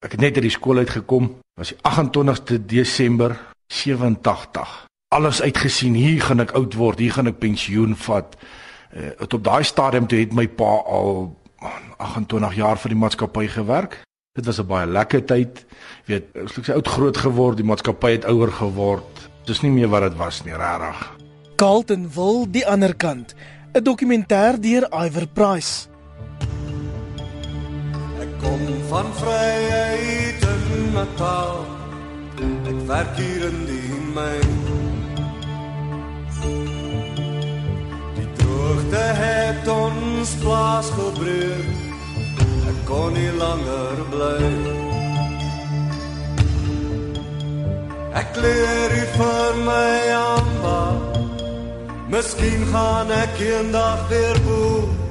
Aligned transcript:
Ek 0.00 0.14
het 0.16 0.20
net 0.20 0.38
uit 0.38 0.46
die 0.46 0.54
skool 0.54 0.80
uitgekom. 0.80 1.26
Was 1.60 1.74
die 1.74 1.80
28ste 1.84 2.56
Desember 2.64 3.34
87. 3.68 4.86
Alles 5.12 5.42
uitgesien, 5.42 5.94
hier 5.98 6.22
gaan 6.22 6.40
ek 6.40 6.54
oud 6.56 6.76
word, 6.78 7.02
hier 7.02 7.12
gaan 7.12 7.28
ek 7.28 7.40
pensioen 7.42 7.92
vat. 8.06 8.36
Uh, 8.90 9.10
op 9.26 9.42
daai 9.44 9.64
stadium 9.66 10.06
toe 10.08 10.22
het 10.22 10.32
my 10.34 10.46
pa 10.48 10.70
al 10.88 11.28
28 12.00 12.56
jaar 12.56 12.80
vir 12.80 12.94
die 12.94 13.00
maatskappy 13.02 13.44
gewerk. 13.52 13.98
Dit 14.38 14.46
was 14.46 14.60
'n 14.60 14.66
baie 14.66 14.86
lekker 14.86 15.24
tyd. 15.24 15.66
Jy 16.06 16.14
weet, 16.14 16.26
ek 16.34 16.56
het 16.56 16.74
oud 16.74 16.88
groot 16.88 17.16
geword, 17.16 17.56
die 17.56 17.66
maatskappy 17.66 18.10
het 18.10 18.24
ouer 18.24 18.52
geword. 18.52 19.28
Dis 19.44 19.60
nie 19.60 19.70
meer 19.70 19.88
wat 19.88 20.02
dit 20.02 20.16
was 20.16 20.44
nie, 20.44 20.54
regtig. 20.54 21.16
Carlton 21.56 22.08
wil 22.14 22.46
die 22.50 22.66
ander 22.66 22.94
kant. 22.94 23.34
'n 23.74 23.84
Dokumentêr 23.84 24.60
deur 24.60 24.88
Iver 25.04 25.28
Price. 25.28 25.89
Ek 28.40 28.46
kom 28.46 28.62
van 28.88 29.06
vryheid 29.20 30.44
in 30.48 30.92
Natal. 30.94 31.58
Ek 32.70 32.78
werk 32.88 33.18
hier 33.20 33.42
in 33.50 33.58
die 33.68 33.98
myn. 34.14 34.54
Die 38.16 38.28
droogte 38.40 39.04
het 39.20 39.68
ons 39.68 40.32
plaas 40.40 40.88
gebreek 40.96 41.68
kon 42.88 43.12
nie 43.12 43.30
langer 43.36 44.00
bly. 44.10 44.48
Ek 48.16 48.40
leer 48.40 48.96
hier 48.96 49.12
vir 49.18 49.60
my 49.68 49.92
amba. 50.16 50.80
Miskien 52.10 52.64
gaan 52.72 53.12
ek 53.20 53.36
eendag 53.52 54.08
weer 54.08 54.42
boer. 54.48 55.09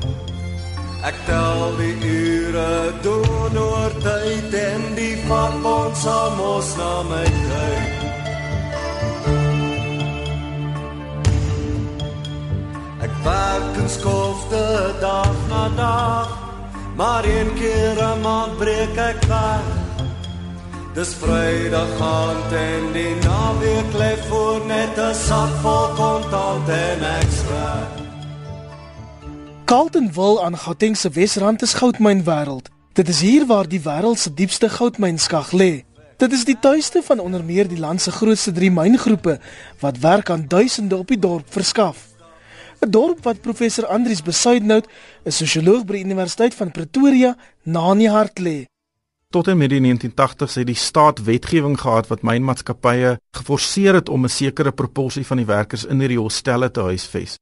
Ek 1.00 1.16
tel 1.24 1.62
die 1.80 1.96
ure 2.04 2.92
doen 3.02 3.56
oor 3.56 3.94
tyd 4.04 4.56
en 4.60 4.82
die 4.98 5.16
vakbond 5.30 5.96
sal 5.96 6.34
mos 6.36 6.74
na 6.76 6.90
my 7.08 7.24
kyk. 7.24 7.94
Ek 13.08 13.14
werk 13.24 13.80
in 13.80 13.88
skofte 13.96 14.66
dag 15.00 15.40
na 15.48 15.64
dag. 15.80 16.36
Maar 17.00 17.24
een 17.24 17.54
keer 17.56 17.96
'n 17.96 18.20
maand 18.22 18.58
breek 18.58 18.98
ek 18.98 19.24
weg. 19.32 19.68
Dis 20.94 21.14
Vrydag 21.22 21.96
aand 22.02 22.52
en 22.52 22.92
die 22.92 23.16
naweek 23.24 23.92
lê 24.02 24.14
voor 24.28 24.60
net 24.66 25.00
'n 25.00 25.16
sak 25.16 25.54
vol 25.64 25.88
kontant 25.96 26.70
en 26.70 27.00
ek 27.20 27.30
skryf. 27.40 27.99
Carlton 29.70 30.14
wil 30.14 30.44
aan 30.44 30.58
Gauteng 30.58 30.98
se 30.98 31.10
Wesrand 31.10 31.62
is 31.62 31.74
goudmyn 31.74 32.24
wêreld. 32.24 32.70
Dit 32.94 33.08
is 33.08 33.20
hier 33.22 33.46
waar 33.46 33.68
die 33.70 33.82
wêreld 33.82 34.18
se 34.18 34.34
diepste 34.34 34.70
goudmynskag 34.70 35.52
lê. 35.52 35.84
Dit 36.18 36.32
is 36.34 36.46
die 36.46 36.56
tuiste 36.60 37.04
van 37.06 37.20
onder 37.20 37.44
meer 37.46 37.68
die 37.70 37.78
land 37.78 38.02
se 38.02 38.12
grootste 38.12 38.52
drie 38.52 38.72
myngroepe 38.74 39.36
wat 39.80 40.00
werk 40.02 40.32
aan 40.34 40.48
duisende 40.48 40.98
op 40.98 41.14
die 41.14 41.20
dorp 41.20 41.54
verskaf. 41.54 42.08
'n 42.82 42.90
dorp 42.90 43.22
wat 43.24 43.42
professor 43.42 43.86
Andrius 43.86 44.24
Besuidnout, 44.26 44.88
'n 45.26 45.32
sosioloog 45.32 45.86
by 45.86 45.94
die 45.94 46.06
Universiteit 46.06 46.56
van 46.56 46.72
Pretoria, 46.72 47.36
na 47.64 47.92
in 47.92 47.98
die 47.98 48.10
hart 48.10 48.40
lê. 48.40 48.66
Tot 49.30 49.48
en 49.48 49.58
met 49.58 49.70
die 49.70 49.82
1980s 49.82 50.56
het 50.56 50.66
die 50.66 50.76
staat 50.76 51.22
wetgewing 51.24 51.78
gehad 51.80 52.08
wat 52.08 52.22
mynmaatskappye 52.22 53.20
geforseer 53.38 53.94
het 53.94 54.10
om 54.10 54.26
'n 54.26 54.30
sekere 54.30 54.72
proporsie 54.72 55.26
van 55.26 55.38
die 55.38 55.46
werkers 55.46 55.86
in 55.86 56.00
hierdie 56.00 56.20
hostelle 56.20 56.72
te 56.72 56.82
huisves. 56.82 57.38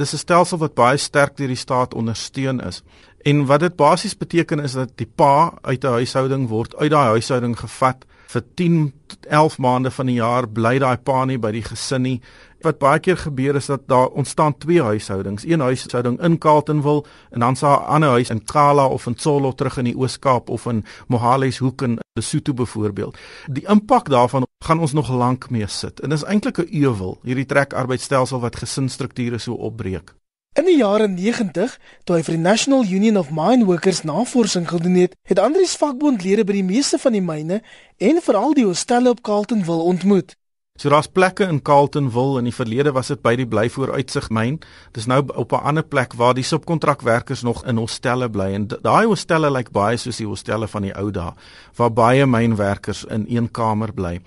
Dis 0.00 0.14
'n 0.14 0.16
stelsel 0.16 0.58
wat 0.58 0.74
baie 0.74 0.96
sterk 0.96 1.36
deur 1.36 1.50
die 1.52 1.56
staat 1.56 1.94
ondersteun 1.94 2.60
is. 2.60 2.82
En 3.28 3.44
wat 3.46 3.60
dit 3.60 3.76
basies 3.76 4.16
beteken 4.16 4.60
is 4.60 4.72
dat 4.72 4.96
die 4.96 5.06
pa 5.06 5.52
uit 5.60 5.84
'n 5.84 5.92
huishouding 5.98 6.48
word 6.48 6.76
uit 6.76 6.90
daai 6.90 7.08
huishouding 7.08 7.58
gevat 7.58 8.06
vir 8.26 8.42
10 8.54 8.92
tot 9.06 9.26
11 9.26 9.58
maande 9.58 9.90
van 9.90 10.06
die 10.06 10.14
jaar 10.14 10.48
bly 10.48 10.78
daai 10.78 10.96
pa 10.96 11.24
nie 11.24 11.38
by 11.38 11.50
die 11.52 11.62
gesin 11.62 12.02
nie 12.02 12.20
wat 12.62 12.78
baie 12.78 13.00
keer 13.00 13.16
gebeur 13.16 13.56
is 13.56 13.66
dat 13.66 13.80
daar 13.86 14.06
ontstaan 14.06 14.58
twee 14.58 14.82
huishoudings. 14.82 15.44
Een 15.44 15.60
huishouding 15.60 16.20
in 16.20 16.38
Carltonville 16.38 17.04
en 17.30 17.40
dan 17.40 17.56
sa 17.56 17.76
'n 17.76 17.84
ander 17.84 18.10
huis 18.10 18.30
in 18.30 18.44
Kala 18.44 18.86
of 18.86 19.06
in 19.06 19.14
Tsolo 19.14 19.52
terug 19.52 19.76
in 19.78 19.84
die 19.84 19.96
Oos-Kaap 19.96 20.48
of 20.48 20.66
in 20.66 20.84
Mohale's 21.06 21.58
hoek 21.58 21.82
in 21.82 21.98
Lesotho 22.12 22.54
byvoorbeeld. 22.54 23.18
Die 23.46 23.66
impak 23.68 24.08
daarvan 24.08 24.46
gaan 24.62 24.80
ons 24.80 24.92
nog 24.92 25.10
lank 25.10 25.50
mee 25.50 25.66
sit. 25.66 26.00
En 26.00 26.10
dis 26.10 26.24
eintlik 26.24 26.58
'n 26.58 26.68
ewel, 26.70 27.18
hierdie 27.22 27.46
trekarbeidstelsel 27.46 28.40
wat 28.40 28.56
gesinsstrukture 28.56 29.38
so 29.38 29.54
opbreek. 29.54 30.14
In 30.52 30.64
die 30.64 30.76
jare 30.76 31.08
90, 31.08 31.78
toe 32.04 32.16
hy 32.16 32.22
vir 32.22 32.34
die 32.34 32.42
National 32.42 32.84
Union 32.84 33.16
of 33.16 33.30
Mine 33.30 33.64
Workers 33.64 34.02
navorsing 34.02 34.68
gedoen 34.68 34.94
het, 34.94 35.14
het 35.24 35.38
Andrius 35.38 35.76
vakbondlede 35.80 36.44
by 36.44 36.52
die 36.52 36.64
meeste 36.64 36.98
van 36.98 37.12
die 37.12 37.22
myne 37.24 37.62
en 37.96 38.20
veral 38.20 38.52
die 38.54 38.66
hostelle 38.68 39.08
op 39.10 39.22
Carltonville 39.22 39.88
ontmoet. 39.94 40.36
So 40.76 40.88
daar's 40.88 41.08
plekke 41.08 41.44
in 41.44 41.62
Carltonville 41.62 42.38
in 42.38 42.44
die 42.48 42.54
verlede 42.54 42.92
was 42.92 43.08
dit 43.12 43.20
by 43.24 43.32
die 43.36 43.46
Blyvoor 43.48 43.92
uitsig 43.92 44.30
myn. 44.32 44.58
Dis 44.96 45.06
nou 45.06 45.22
op 45.36 45.52
'n 45.52 45.64
ander 45.72 45.84
plek 45.84 46.12
waar 46.16 46.34
die 46.34 46.44
subkontrakwerkers 46.44 47.42
nog 47.42 47.64
in 47.64 47.76
hostelle 47.76 48.28
bly 48.28 48.52
en 48.52 48.66
daai 48.66 49.06
hostelle 49.06 49.50
lyk 49.50 49.70
baie 49.70 49.96
soos 49.96 50.16
die 50.16 50.26
hostelle 50.26 50.68
van 50.68 50.82
die 50.82 50.94
ou 50.96 51.10
dae 51.10 51.32
waar 51.76 51.92
baie 51.92 52.26
mynwerkers 52.26 53.04
in 53.04 53.26
een 53.28 53.50
kamer 53.50 53.92
bly 53.92 54.20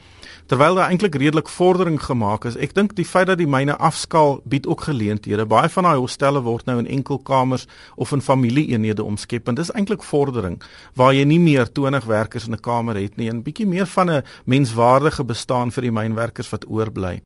terwyl 0.45 0.75
daar 0.75 0.89
eintlik 0.89 1.15
redelik 1.15 1.49
vordering 1.49 1.99
gemaak 2.03 2.45
is. 2.45 2.55
Ek 2.55 2.73
dink 2.73 2.95
die 2.95 3.05
feit 3.05 3.27
dat 3.27 3.37
die 3.37 3.49
myne 3.49 3.75
afskaal 3.77 4.39
bied 4.43 4.67
ook 4.67 4.81
geleenthede. 4.87 5.45
Baie 5.45 5.69
van 5.69 5.83
daai 5.83 5.97
hostelle 5.97 6.41
word 6.41 6.65
nou 6.65 6.79
in 6.79 6.87
enkelkamers 6.87 7.67
of 7.95 8.11
in 8.11 8.21
familieeenhede 8.21 9.03
omskep 9.03 9.47
en 9.47 9.55
dis 9.55 9.71
eintlik 9.73 10.03
vordering 10.03 10.61
waar 10.95 11.13
jy 11.13 11.23
nie 11.23 11.39
meer 11.39 11.71
20 11.71 12.05
werkers 12.05 12.47
in 12.47 12.53
'n 12.53 12.61
kamer 12.61 12.95
het 12.95 13.17
nie 13.17 13.29
en 13.29 13.43
bietjie 13.43 13.67
meer 13.67 13.85
van 13.85 14.09
'n 14.09 14.23
menswaardige 14.45 15.23
bestaan 15.23 15.71
vir 15.71 15.81
die 15.81 15.91
mynwerkers 15.91 16.49
wat 16.49 16.65
oorbly. 16.67 17.21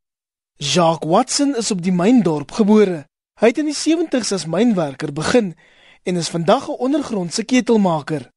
Jacques 0.58 1.10
Watson 1.10 1.56
is 1.56 1.72
op 1.72 1.82
die 1.82 1.92
myndorp 1.92 2.52
gebore. 2.52 3.06
Hy 3.40 3.48
het 3.48 3.58
in 3.58 3.70
die 3.72 3.78
70's 3.78 4.32
as 4.32 4.46
mynwerker 4.46 5.14
begin 5.14 5.56
en 6.04 6.16
is 6.16 6.30
vandag 6.30 6.68
'n 6.68 6.80
ondergrondse 6.80 7.44
ketelmaker. 7.44 8.30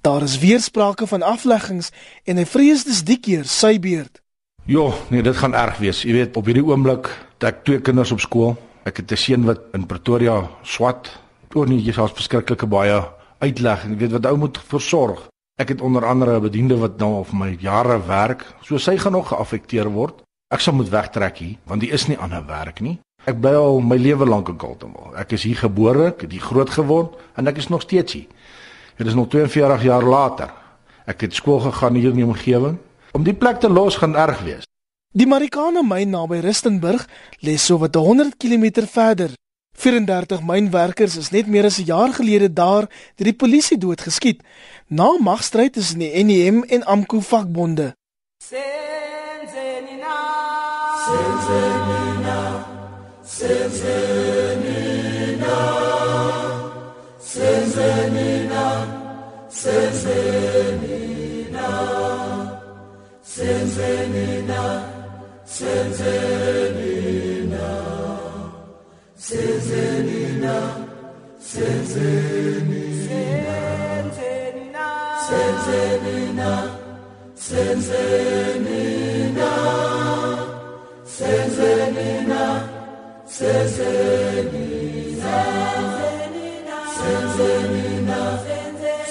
Daar 0.00 0.22
is 0.22 0.38
weer 0.38 0.60
sprake 0.60 1.06
van 1.06 1.22
afleggings 1.22 1.90
en 2.24 2.38
hy 2.40 2.46
vrees 2.48 2.86
dis 2.88 3.02
die 3.04 3.18
keer 3.20 3.44
sy 3.44 3.74
beurt. 3.80 4.22
Ja, 4.64 4.86
nee, 5.12 5.20
dit 5.22 5.36
gaan 5.36 5.52
erg 5.54 5.76
wees. 5.82 6.00
Jy 6.08 6.14
weet, 6.16 6.36
op 6.40 6.46
hierdie 6.48 6.64
oomblik 6.64 7.10
het 7.34 7.44
ek 7.50 7.58
twee 7.68 7.82
kinders 7.84 8.12
op 8.14 8.22
skool. 8.24 8.54
Ek 8.88 9.02
het 9.02 9.12
'n 9.12 9.16
seun 9.16 9.44
wat 9.44 9.60
in 9.76 9.84
Pretoria 9.86 10.48
swat. 10.62 11.10
Oor 11.52 11.68
nie 11.68 11.82
jy 11.84 11.92
selfs 11.92 12.16
verskriklike 12.16 12.66
baie 12.66 13.04
uitleg 13.40 13.84
en 13.84 13.90
jy 13.90 13.98
weet 13.98 14.12
wat 14.12 14.26
ou 14.26 14.36
moet 14.36 14.58
versorg. 14.58 15.28
Ek 15.60 15.68
het 15.68 15.80
onder 15.80 16.06
andere 16.06 16.36
'n 16.36 16.48
bediende 16.48 16.78
wat 16.78 16.98
nou 16.98 17.14
al 17.14 17.24
vir 17.24 17.36
my 17.36 17.56
jare 17.60 18.06
werk. 18.06 18.46
So 18.62 18.78
sy 18.78 18.96
gaan 18.96 19.12
nog 19.12 19.28
geaffekteer 19.28 19.90
word. 19.90 20.22
Ek 20.48 20.60
sal 20.60 20.74
moet 20.74 20.88
wegtrek 20.88 21.36
hier 21.36 21.56
want 21.66 21.80
die 21.80 21.90
is 21.90 22.06
nie 22.06 22.18
ander 22.18 22.46
werk 22.46 22.80
nie. 22.80 22.98
Ek 23.26 23.40
bly 23.40 23.52
al 23.52 23.80
my 23.80 23.96
lewe 23.96 24.26
lank 24.26 24.48
in 24.48 24.56
Kaltenwil. 24.56 25.12
Ek 25.16 25.32
is 25.32 25.42
hier 25.42 25.56
gebore, 25.56 26.06
ek 26.06 26.20
het 26.20 26.32
hier 26.32 26.40
groot 26.40 26.70
geword 26.70 27.18
en 27.36 27.46
ek 27.46 27.56
is 27.56 27.68
nog 27.68 27.82
steeds 27.82 28.12
hier. 28.12 28.26
Dit 29.00 29.08
is 29.08 29.14
nog 29.14 29.28
42 29.28 29.82
jaar 29.82 30.04
later. 30.04 30.52
Ek 31.08 31.20
het 31.24 31.34
skool 31.34 31.60
gegaan 31.64 31.94
hier 31.96 32.10
in 32.12 32.20
die 32.20 32.24
omgewing 32.24 32.76
Om 33.16 33.24
die 33.24 33.34
plek 33.34 33.56
te 33.60 33.70
los 33.70 33.96
gaan 33.96 34.16
erg 34.16 34.42
wees. 34.44 34.66
Die 35.16 35.26
Marikana 35.26 35.80
myn 35.82 36.12
naby 36.12 36.38
Rustenburg 36.44 37.08
lê 37.40 37.56
so 37.56 37.78
wat 37.80 37.94
100 37.96 38.36
km 38.36 38.84
verder. 38.86 39.30
34 39.80 40.42
mynwerkers 40.44 41.16
is 41.16 41.30
net 41.32 41.46
meer 41.46 41.64
as 41.64 41.78
'n 41.80 41.84
jaar 41.84 42.12
gelede 42.12 42.52
daar 42.52 42.86
deur 43.16 43.24
die 43.30 43.40
polisie 43.42 43.78
doodgeskiet 43.78 44.42
na 44.86 45.16
magstryd 45.18 45.72
tussen 45.72 45.98
die 45.98 46.24
NEM 46.24 46.62
en 46.64 46.84
AMKU 46.84 47.20
vakbonde. 47.20 47.94
Senzenina 48.38 50.16
Senzenina 51.06 52.38
Senzenina 53.24 54.60
Senzenina 57.18 58.89
Senzenina 59.60 61.00
Senzenina, 63.22 64.62
Senzenina, 65.44 66.56
Senzenina, 69.14 70.56
Senzenina, 71.38 72.46
Senzenina, 75.28 76.48
Senzenina, 77.36 78.30
Senzenina, 81.04 82.42
Senzenina, 83.26 84.10
Senzenina, 86.96 88.59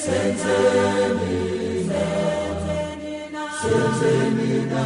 Senzenina. 0.10 2.06
Senzenina, 3.62 4.86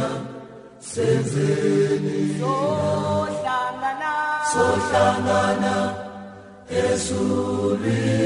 Senzenina, 0.80 2.54
Sohlangana, 3.32 4.14
Sohlangana, 4.52 5.76
Esulini, 6.68 8.24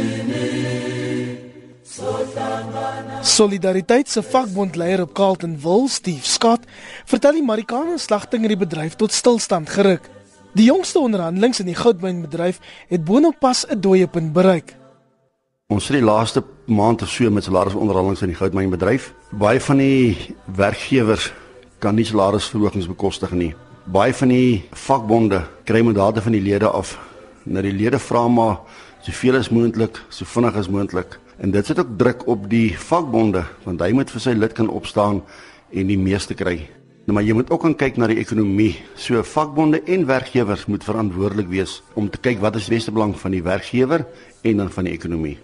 Solidariteit 3.22 4.08
se 4.08 4.22
vakbondleier 4.22 5.00
op 5.00 5.14
Carlton 5.14 5.58
Wil, 5.62 5.88
Steve 5.88 6.22
Scott, 6.22 6.60
vertel 7.06 7.32
die 7.32 7.42
Marikana 7.42 7.98
slagting 7.98 8.42
in 8.42 8.48
die 8.56 8.58
bedryf 8.58 8.96
tot 8.98 9.12
stilstand 9.12 9.70
geruk. 9.70 10.10
Die 10.58 10.66
jongste 10.66 10.98
onderhandelinge 10.98 11.62
in 11.62 11.70
die 11.70 11.78
goudmynbedryf 11.78 12.58
het 12.88 13.04
boonop 13.04 13.38
pas 13.38 13.66
'n 13.68 13.80
dooiepunt 13.80 14.32
bereik. 14.32 14.76
Ons 15.68 15.88
het 15.88 15.96
die 15.96 16.04
laaste 16.04 16.42
maand 16.68 17.02
of 17.02 17.08
so 17.08 17.30
met 17.30 17.44
salarisonderhandelinge 17.44 18.20
in 18.26 18.32
die 18.32 18.36
goudmynbedryf. 18.36 19.12
Baie 19.30 19.60
van 19.60 19.80
die 19.80 20.34
werkgewers 20.56 21.30
kan 21.80 21.96
nie 21.96 22.04
salarisverhogings 22.04 22.88
bekostig 22.90 23.32
nie. 23.32 23.54
Baie 23.88 24.12
van 24.12 24.28
die 24.28 24.64
vakbonde 24.76 25.42
kry 25.64 25.80
mandate 25.82 26.22
van 26.22 26.36
die 26.36 26.42
lede 26.44 26.68
af. 26.68 26.98
Nou 27.48 27.62
die 27.64 27.72
lede 27.72 28.00
vra 28.02 28.26
maar 28.28 28.60
soveel 29.06 29.38
as 29.40 29.48
moontlik, 29.48 29.96
so 30.12 30.28
vinnig 30.28 30.60
as 30.60 30.68
moontlik. 30.68 31.16
En 31.40 31.54
dit 31.54 31.66
sit 31.66 31.78
ook 31.80 31.96
druk 31.96 32.26
op 32.28 32.48
die 32.52 32.76
vakbonde 32.76 33.46
want 33.64 33.80
hy 33.80 33.92
moet 33.96 34.12
vir 34.12 34.26
sy 34.26 34.36
lid 34.36 34.52
kan 34.52 34.68
opstaan 34.68 35.22
en 35.72 35.88
die 35.88 35.98
meeste 35.98 36.36
kry. 36.36 36.60
Nou 37.08 37.16
maar 37.16 37.24
jy 37.24 37.32
moet 37.32 37.50
ook 37.54 37.64
kyk 37.80 37.96
na 37.96 38.12
die 38.12 38.20
ekonomie. 38.20 38.74
So 38.96 39.24
vakbonde 39.24 39.80
en 39.88 40.04
werkgewers 40.06 40.68
moet 40.68 40.84
verantwoordelik 40.84 41.48
wees 41.48 41.80
om 41.96 42.12
te 42.12 42.20
kyk 42.20 42.44
wat 42.44 42.60
is 42.60 42.68
die 42.68 42.76
beste 42.76 42.92
belang 42.92 43.16
van 43.16 43.32
die 43.32 43.42
werkgewer 43.42 44.04
en 44.44 44.56
dan 44.66 44.68
van 44.68 44.84
die 44.84 44.92
ekonomie. 44.92 45.38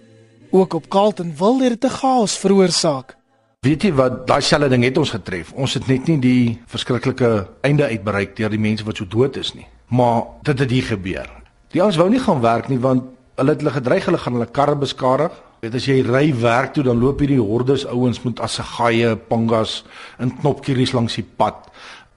Ook 0.55 0.73
op 0.73 0.87
Carlton 0.87 1.33
wil 1.37 1.57
dit 1.57 1.83
'n 1.83 1.89
chaos 1.89 2.37
veroorsaak. 2.37 3.17
Weet 3.59 3.81
jy 3.81 3.93
wat 3.93 4.27
daai 4.27 4.41
selfde 4.41 4.69
ding 4.69 4.83
het 4.83 4.97
ons 4.97 5.09
getref. 5.09 5.51
Ons 5.51 5.73
het 5.73 5.87
net 5.87 6.07
nie 6.07 6.19
die 6.19 6.61
verskriklike 6.65 7.47
einde 7.61 7.83
uitbereik 7.83 8.35
deur 8.35 8.49
die 8.49 8.59
mense 8.59 8.83
wat 8.83 8.95
so 8.97 9.05
dood 9.07 9.35
is 9.35 9.53
nie. 9.53 9.67
Maar 9.87 10.23
dit 10.41 10.59
het 10.59 10.71
hier 10.71 10.83
gebeur. 10.83 11.29
Die 11.67 11.81
ouens 11.81 11.95
wou 11.95 12.09
nie 12.09 12.19
gaan 12.19 12.41
werk 12.41 12.67
nie 12.67 12.79
want 12.79 13.03
hulle 13.35 13.49
het 13.49 13.59
hulle 13.59 13.71
gedreig 13.71 14.05
hulle 14.05 14.17
gaan 14.17 14.33
hulle 14.33 14.51
karre 14.51 14.75
beskadig. 14.75 15.31
Weet 15.59 15.75
as 15.75 15.85
jy 15.85 16.01
ry 16.01 16.39
werk 16.39 16.73
toe 16.73 16.83
dan 16.83 16.99
loop 16.99 17.19
hierdie 17.19 17.41
hordes 17.41 17.85
ouens 17.85 18.21
met 18.21 18.39
assegaaie, 18.39 19.15
pangas 19.15 19.83
en 20.17 20.37
knopkieries 20.37 20.91
langs 20.91 21.15
die 21.15 21.27
pad. 21.35 21.71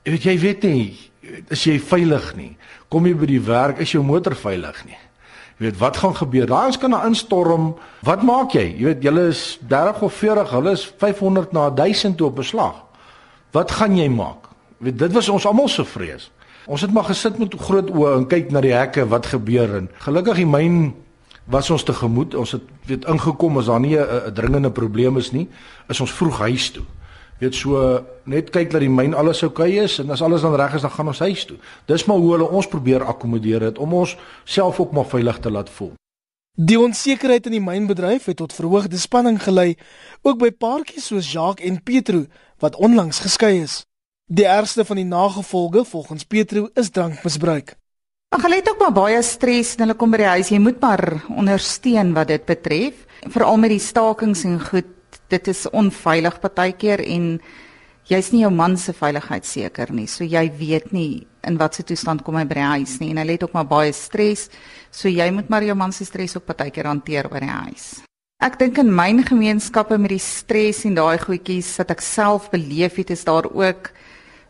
Jy 0.04 0.10
weet 0.12 0.22
jy 0.22 0.38
weet 0.38 0.62
nie 0.62 0.98
is 1.48 1.64
jy 1.64 1.80
veilig 1.80 2.36
nie. 2.36 2.56
Kom 2.88 3.06
jy 3.06 3.14
by 3.14 3.26
die 3.26 3.42
werk 3.42 3.78
is 3.78 3.92
jou 3.92 4.02
motor 4.04 4.34
veilig 4.34 4.84
nie. 4.86 4.98
Jy 5.58 5.66
weet 5.66 5.78
wat 5.78 5.96
gaan 5.98 6.14
gebeur? 6.14 6.46
Daai 6.46 6.70
ons 6.70 6.78
kan 6.78 6.92
na 6.94 7.00
instorm. 7.06 7.72
Wat 8.06 8.22
maak 8.22 8.54
jy? 8.54 8.62
Jy 8.78 8.84
weet 8.92 9.02
julle 9.02 9.24
is 9.32 9.58
30 9.66 10.04
of 10.06 10.14
40, 10.14 10.52
hulle 10.54 10.74
is 10.76 10.84
500 11.02 11.52
na 11.52 11.64
1000 11.74 12.16
toe 12.18 12.28
op 12.28 12.36
beslag. 12.38 12.76
Wat 13.56 13.72
gaan 13.74 13.96
jy 13.98 14.06
maak? 14.12 14.46
Jy 14.78 14.90
weet 14.90 14.98
dit 14.98 15.16
was 15.16 15.30
ons 15.34 15.46
almal 15.50 15.68
se 15.68 15.84
vrees. 15.84 16.28
Ons 16.70 16.84
het 16.84 16.92
maar 16.94 17.08
gesit 17.08 17.40
met 17.42 17.54
groot 17.58 17.90
oë 17.90 18.14
en 18.20 18.28
kyk 18.30 18.52
na 18.54 18.62
die 18.62 18.74
hekke 18.76 19.08
wat 19.10 19.26
gebeur 19.26 19.74
en 19.80 19.88
gelukkig 20.04 20.44
die 20.44 20.46
myn 20.46 20.78
was 21.50 21.70
ons 21.74 21.82
te 21.82 21.96
gemoed. 21.96 22.36
Ons 22.38 22.54
het 22.54 22.62
weet 22.86 23.08
ingekom 23.08 23.58
as 23.58 23.66
daar 23.66 23.80
nie 23.80 23.98
'n 23.98 24.34
dringende 24.34 24.70
probleem 24.70 25.16
is 25.16 25.32
nie, 25.32 25.48
is 25.88 26.00
ons 26.00 26.12
vroeg 26.12 26.38
huis 26.38 26.70
toe 26.70 26.84
weet 27.38 27.54
so 27.54 27.82
net 28.24 28.50
kyk 28.50 28.72
dat 28.72 28.82
die 28.82 28.90
myn 28.90 29.14
alles 29.14 29.42
oukei 29.42 29.70
okay 29.76 29.84
is 29.84 29.98
en 30.02 30.10
as 30.10 30.22
alles 30.22 30.42
dan 30.42 30.56
reg 30.58 30.74
is 30.74 30.82
dan 30.82 30.90
gaan 30.90 31.12
ons 31.14 31.22
huis 31.24 31.44
toe. 31.44 31.56
Dis 31.86 32.04
maar 32.04 32.18
hoe 32.18 32.32
hulle 32.32 32.48
ons 32.48 32.68
probeer 32.68 33.04
akkommodeer 33.04 33.70
het 33.70 33.78
om 33.78 33.94
ons 33.94 34.16
self 34.44 34.80
ook 34.80 34.92
maar 34.92 35.06
veilig 35.06 35.38
te 35.38 35.50
laat 35.50 35.70
voel. 35.70 35.92
Die 36.58 36.80
onsekerheid 36.80 37.46
in 37.46 37.54
die 37.54 37.62
mynbedryf 37.62 38.24
het 38.26 38.40
tot 38.40 38.52
verhoogde 38.52 38.98
spanning 38.98 39.38
gelei, 39.38 39.76
ook 40.26 40.40
by 40.40 40.50
paartjies 40.50 41.06
soos 41.06 41.28
Jacques 41.30 41.62
en 41.68 41.78
Petro 41.82 42.24
wat 42.58 42.74
onlangs 42.76 43.20
geskei 43.22 43.60
is. 43.62 43.84
Die 44.26 44.46
ergste 44.46 44.84
van 44.84 44.98
die 44.98 45.06
nagevolge 45.06 45.84
volgens 45.84 46.26
Petro 46.26 46.66
is 46.74 46.90
drankmisbruik. 46.90 47.76
Ag 48.34 48.42
hulle 48.42 48.58
het 48.58 48.68
ook 48.68 48.82
maar 48.82 48.92
baie 48.92 49.22
stres 49.22 49.76
en 49.76 49.86
hulle 49.86 49.96
kom 49.96 50.10
by 50.10 50.18
die 50.20 50.32
huis. 50.34 50.50
Jy 50.50 50.58
moet 50.60 50.82
maar 50.82 51.22
ondersteun 51.30 52.10
wat 52.18 52.28
dit 52.28 52.44
betref, 52.44 53.06
veral 53.30 53.56
met 53.62 53.72
die 53.72 53.80
stakings 53.80 54.42
en 54.44 54.58
goed 54.60 54.97
dit 55.32 55.48
is 55.48 55.66
onveilig 55.70 56.40
partykeer 56.40 57.02
en 57.04 57.38
jy's 58.08 58.30
nie 58.32 58.42
jou 58.42 58.52
man 58.52 58.76
se 58.80 58.94
veiligheid 58.96 59.44
seker 59.44 59.92
nie. 59.92 60.06
So 60.08 60.24
jy 60.24 60.46
weet 60.58 60.92
nie 60.96 61.26
in 61.44 61.58
watter 61.60 61.84
toestand 61.84 62.24
kom 62.24 62.38
hy 62.40 62.44
by 62.48 62.56
die 62.58 62.68
huis 62.72 62.98
nie 63.02 63.12
en 63.12 63.20
hy 63.20 63.26
het 63.34 63.44
ook 63.44 63.56
maar 63.56 63.68
baie 63.68 63.92
stres. 63.92 64.48
So 64.90 65.12
jy 65.12 65.28
moet 65.34 65.50
maar 65.52 65.66
jou 65.66 65.76
man 65.76 65.92
se 65.92 66.08
stres 66.08 66.36
ook 66.36 66.48
partykeer 66.48 66.88
hanteer 66.88 67.28
by 67.28 67.44
die 67.44 67.52
huis. 67.52 67.88
Ek 68.38 68.54
dink 68.60 68.78
in 68.78 68.92
myn 68.94 69.24
gemeenskappe 69.26 69.96
met 69.98 70.14
die 70.14 70.22
stres 70.22 70.84
en 70.86 70.94
daai 70.94 71.18
goedjies 71.18 71.72
wat 71.80 71.90
ek 71.96 72.04
self 72.06 72.52
beleef 72.52 73.00
het, 73.00 73.10
is 73.10 73.24
daar 73.26 73.48
ook 73.50 73.90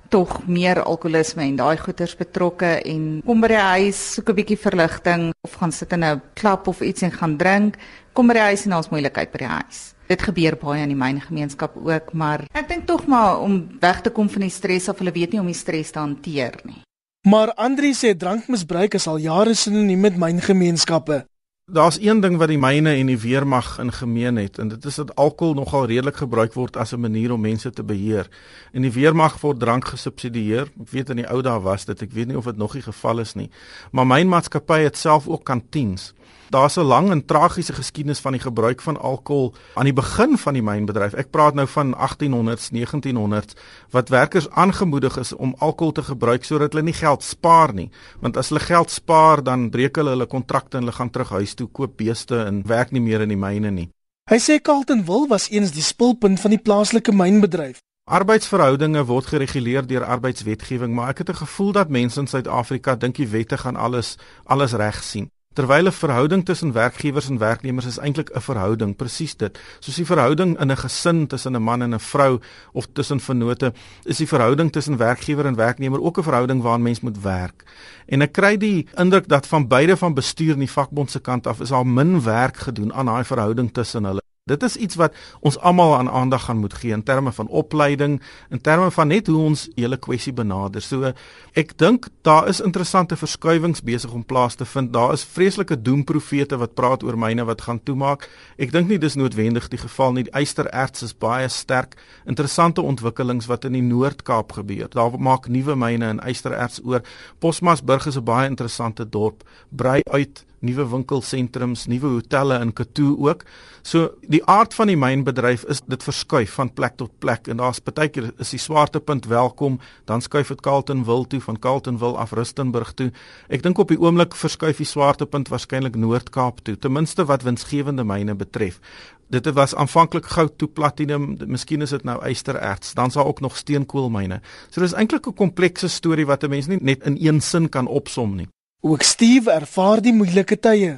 tog 0.08 0.46
meer 0.46 0.82
alkoholisme 0.82 1.43
en 1.43 1.56
daai 1.56 1.76
goeters 1.76 2.16
betrokke 2.16 2.78
en 2.84 3.20
kom 3.26 3.40
by 3.40 3.49
die 3.49 3.66
huis 3.75 4.00
soek 4.14 4.31
'n 4.31 4.38
bietjie 4.40 4.58
verligting 4.58 5.32
of 5.43 5.55
gaan 5.60 5.72
sit 5.72 5.93
in 5.93 6.05
'n 6.05 6.22
klap 6.34 6.69
of 6.69 6.81
iets 6.81 7.02
en 7.02 7.12
gaan 7.12 7.37
drink 7.37 7.76
kom 8.12 8.26
by 8.26 8.34
die 8.34 8.49
huis 8.50 8.64
en 8.64 8.70
daar's 8.70 8.90
moeilikheid 8.90 9.32
by 9.32 9.38
die 9.38 9.55
huis 9.60 9.94
dit 10.08 10.25
gebeur 10.25 10.56
baie 10.56 10.82
in 10.82 10.93
die 10.93 10.99
myne 10.99 11.20
gemeenskap 11.20 11.76
ook, 11.76 12.12
maar 12.16 12.46
ek 12.56 12.69
dink 12.70 12.87
tog 12.88 13.06
maar 13.10 13.43
om 13.44 13.60
weg 13.81 14.02
te 14.05 14.12
kom 14.14 14.28
van 14.32 14.46
die 14.46 14.52
stres 14.52 14.88
of 14.88 15.00
hulle 15.02 15.12
weet 15.12 15.34
nie 15.34 15.43
om 15.43 15.50
die 15.50 15.56
stres 15.56 15.93
te 15.93 16.00
hanteer 16.00 16.56
nie. 16.64 16.81
Maar 17.28 17.52
Andri 17.61 17.93
sê 17.93 18.14
drankmisbruik 18.16 18.94
is 18.96 19.08
al 19.11 19.19
jare 19.20 19.54
sinoniem 19.54 20.00
met 20.06 20.16
myn 20.16 20.40
gemeenskappe. 20.40 21.25
Daar's 21.70 22.00
een 22.00 22.20
ding 22.20 22.38
wat 22.40 22.48
die 22.48 22.56
myne 22.56 22.94
en 22.96 23.10
die 23.10 23.18
weermag 23.20 23.74
in 23.78 23.90
gemeen 23.92 24.36
het 24.40 24.56
en 24.58 24.70
dit 24.72 24.84
is 24.88 24.94
dat 24.94 25.10
alkohol 25.20 25.52
nogal 25.54 25.84
redelik 25.84 26.16
gebruik 26.16 26.54
word 26.56 26.76
as 26.76 26.94
'n 26.94 27.00
manier 27.00 27.32
om 27.32 27.40
mense 27.40 27.70
te 27.70 27.84
beheer. 27.84 28.28
En 28.72 28.82
die 28.82 28.92
weermag 28.92 29.40
word 29.40 29.60
drank 29.60 29.84
gesubsidieer. 29.84 30.70
Ek 30.80 30.90
weet 30.90 31.10
in 31.10 31.16
die 31.16 31.28
ou 31.28 31.42
dae 31.42 31.60
was 31.60 31.84
dit, 31.84 32.02
ek 32.02 32.12
weet 32.12 32.26
nie 32.26 32.36
of 32.36 32.44
dit 32.44 32.56
nog 32.56 32.72
die 32.72 32.82
geval 32.82 33.18
is 33.18 33.34
nie. 33.34 33.50
Maar 33.92 34.06
myn 34.06 34.28
maatskappy 34.28 34.80
het 34.80 34.96
self 34.96 35.28
ook 35.28 35.44
kantiens. 35.44 36.14
Daar's 36.50 36.76
'n 36.76 36.80
lang 36.80 37.10
en 37.10 37.24
tragiese 37.24 37.72
geskiedenis 37.72 38.18
van 38.18 38.32
die 38.32 38.40
gebruik 38.40 38.80
van 38.80 39.00
alkohol 39.00 39.54
aan 39.74 39.84
die 39.84 39.92
begin 39.92 40.38
van 40.38 40.52
die 40.52 40.62
mynbedryf. 40.62 41.12
Ek 41.12 41.30
praat 41.30 41.54
nou 41.54 41.66
van 41.66 41.94
1800s, 41.94 42.70
1900s 42.70 43.54
wat 43.90 44.08
werkers 44.08 44.50
aangemoedig 44.50 45.18
is 45.18 45.32
om 45.32 45.54
alkohol 45.58 45.92
te 45.92 46.02
gebruik 46.02 46.44
sodat 46.44 46.72
hulle 46.72 46.84
nie 46.84 46.92
geld 46.92 47.22
spaar 47.22 47.74
nie. 47.74 47.90
Want 48.20 48.36
as 48.36 48.48
hulle 48.48 48.60
geld 48.60 48.90
spaar, 48.90 49.42
dan 49.42 49.70
breek 49.70 49.96
hulle 49.96 50.10
hulle 50.10 50.26
kontrakte 50.26 50.76
en 50.76 50.82
hulle 50.82 50.96
gaan 50.96 51.10
terug 51.10 51.28
huis 51.28 51.54
toe, 51.58 51.69
koop 51.69 51.99
beeste 52.00 52.44
en 52.46 52.62
werk 52.66 52.94
nie 52.94 53.02
meer 53.02 53.25
in 53.26 53.34
die 53.34 53.40
myne 53.40 53.72
nie. 53.75 53.88
Hy 54.28 54.38
sê 54.44 54.58
Carlton 54.60 55.05
wil 55.08 55.26
was 55.28 55.49
eens 55.50 55.72
die 55.72 55.84
spulpunt 55.84 56.40
van 56.40 56.52
die 56.55 56.62
plaaslike 56.62 57.14
mynbedryf. 57.16 57.81
Arbeidsverhoudinge 58.08 59.02
word 59.08 59.26
gereguleer 59.28 59.87
deur 59.88 60.05
arbeidswetgewing, 60.05 60.94
maar 60.96 61.12
ek 61.12 61.19
het 61.25 61.31
'n 61.31 61.43
gevoel 61.44 61.72
dat 61.72 61.88
mense 61.88 62.20
in 62.20 62.26
Suid-Afrika 62.26 62.96
dink 62.96 63.16
die 63.16 63.28
wette 63.28 63.58
gaan 63.58 63.76
alles 63.76 64.16
alles 64.44 64.72
reg 64.72 65.02
sien. 65.05 65.31
Terwyl 65.58 65.87
'n 65.87 65.93
verhouding 65.93 66.44
tussen 66.44 66.72
werkgewers 66.72 67.28
en 67.28 67.38
werknemers 67.38 67.87
is 67.87 67.99
eintlik 67.99 68.31
'n 68.31 68.40
verhouding, 68.40 68.96
presies 68.96 69.37
dit. 69.37 69.58
Soos 69.81 69.96
die 69.96 70.06
verhouding 70.06 70.60
in 70.60 70.70
'n 70.70 70.76
gesin 70.76 71.26
tussen 71.26 71.56
'n 71.56 71.62
man 71.62 71.82
en 71.82 71.94
'n 71.94 72.00
vrou 72.00 72.38
of 72.72 72.87
tussen 72.93 73.20
vennote, 73.20 73.72
is 74.05 74.16
die 74.16 74.28
verhouding 74.28 74.73
tussen 74.73 74.97
werkgewer 74.97 75.47
en 75.47 75.56
werknemer 75.56 76.00
ook 76.00 76.18
'n 76.18 76.23
verhouding 76.23 76.62
waarin 76.62 76.82
mens 76.82 77.00
moet 77.00 77.23
werk. 77.23 77.64
En 78.06 78.23
ek 78.23 78.32
kry 78.32 78.56
die 78.56 78.87
indruk 78.94 79.28
dat 79.28 79.47
van 79.47 79.68
beide 79.68 79.97
van 79.97 80.14
bestuur 80.14 80.52
en 80.52 80.59
die 80.59 80.71
vakbond 80.71 81.11
se 81.11 81.21
kant 81.21 81.47
af 81.47 81.61
is 81.61 81.73
al 81.73 81.85
min 81.85 82.23
werk 82.23 82.56
gedoen 82.56 82.92
aan 82.92 83.06
daai 83.06 83.25
verhouding 83.25 83.73
tussen 83.73 84.04
hulle. 84.04 84.27
Dit 84.49 84.64
is 84.67 84.76
iets 84.76 84.99
wat 85.00 85.14
ons 85.40 85.59
almal 85.59 85.97
aan 85.99 86.11
aandag 86.11 86.49
gaan 86.49 86.62
moet 86.62 86.75
gee 86.75 86.93
in 86.93 87.02
terme 87.02 87.33
van 87.33 87.49
opleiding, 87.49 88.19
in 88.50 88.61
terme 88.61 88.90
van 88.90 89.09
net 89.09 89.26
hoe 89.26 89.38
ons 89.38 89.69
hele 89.76 89.97
kwessie 89.97 90.33
benader. 90.33 90.83
So 90.83 91.12
ek 91.59 91.76
dink 91.78 92.09
daar 92.26 92.49
is 92.49 92.62
interessante 92.64 93.17
verskuiwings 93.17 93.83
besig 93.85 94.12
om 94.12 94.25
plaas 94.25 94.59
te 94.59 94.64
vind. 94.64 94.93
Daar 94.93 95.12
is 95.12 95.25
vreeslike 95.25 95.78
doemprofete 95.83 96.59
wat 96.59 96.75
praat 96.75 97.05
oor 97.07 97.19
myne 97.19 97.45
wat 97.49 97.62
gaan 97.67 97.83
toemaak. 97.83 98.28
Ek 98.59 98.73
dink 98.73 98.88
nie 98.88 98.99
dis 98.99 99.19
noodwendig 99.19 99.69
die 99.69 99.81
geval 99.81 100.17
nie. 100.17 100.26
Die 100.28 100.35
ystererts 100.40 101.05
is 101.07 101.14
baie 101.14 101.49
sterk. 101.52 101.97
Interessante 102.26 102.83
ontwikkelings 102.83 103.49
wat 103.50 103.64
in 103.69 103.76
die 103.78 103.85
Noord-Kaap 103.85 104.52
gebeur. 104.59 104.88
Daar 104.93 105.19
maak 105.19 105.49
nuwe 105.49 105.76
myne 105.76 106.14
in 106.17 106.25
ystererts 106.26 106.83
oor. 106.85 107.05
Posmasburg 107.38 108.07
is 108.07 108.17
'n 108.17 108.25
baie 108.25 108.49
interessante 108.49 109.09
dorp. 109.09 109.45
Brei 109.71 110.00
uit 110.11 110.45
nuwe 110.60 110.84
winkelsentrums, 110.90 111.86
nuwe 111.86 112.08
hotelle 112.18 112.58
in 112.62 112.72
Katoo 112.72 113.16
ook. 113.28 113.44
So 113.82 114.10
die 114.28 114.40
aard 114.44 114.74
van 114.74 114.90
die 114.90 114.96
mynbedryf 114.98 115.64
is 115.70 115.80
dit 115.86 116.02
verskuif 116.02 116.56
van 116.58 116.72
plek 116.74 116.96
tot 117.00 117.12
plek 117.22 117.48
en 117.48 117.60
daar's 117.62 117.80
baie 117.84 118.08
keer 118.12 118.32
is 118.38 118.50
die 118.54 118.60
swaartepunt 118.60 119.28
welkom, 119.30 119.78
dan 120.10 120.22
skuif 120.24 120.48
dit 120.52 120.62
Carltonville 120.64 121.26
toe 121.26 121.40
van 121.40 121.58
Carltonville 121.58 122.18
af 122.18 122.34
Rustenburg 122.36 122.92
toe. 122.98 123.10
Ek 123.48 123.62
dink 123.62 123.78
op 123.78 123.92
die 123.92 124.00
oomblik 124.00 124.34
verskuif 124.36 124.82
die 124.82 124.88
swaartepunt 124.88 125.48
waarskynlik 125.52 125.96
Noord-Kaap 125.96 126.64
toe, 126.66 126.76
ten 126.76 126.92
minste 126.92 127.24
wat 127.28 127.46
winsgewende 127.46 128.04
myne 128.04 128.34
betref. 128.34 128.80
Dit 129.28 129.48
was 129.52 129.74
aanvanklik 129.76 130.26
goud 130.32 130.54
toe 130.56 130.68
platinum, 130.72 131.34
miskien 131.46 131.84
is 131.84 131.92
dit 131.92 132.04
nou 132.04 132.16
ystererts, 132.24 132.94
dan 132.96 133.12
sal 133.12 133.28
ook 133.28 133.42
nog 133.44 133.56
steenkoolmyne. 133.56 134.40
So 134.70 134.80
dis 134.80 134.96
eintlik 134.96 135.28
'n 135.28 135.34
komplekse 135.34 135.88
storie 135.88 136.26
wat 136.26 136.44
'n 136.44 136.50
mens 136.50 136.66
nie 136.66 136.78
net 136.80 137.04
in 137.04 137.16
een 137.20 137.40
sin 137.40 137.68
kan 137.68 137.86
opsom 137.86 138.36
nie. 138.36 138.48
Ook 138.80 139.02
Steve 139.02 139.50
ervaar 139.50 139.99
die 139.99 140.12
moeilike 140.14 140.54
tye. 140.62 140.92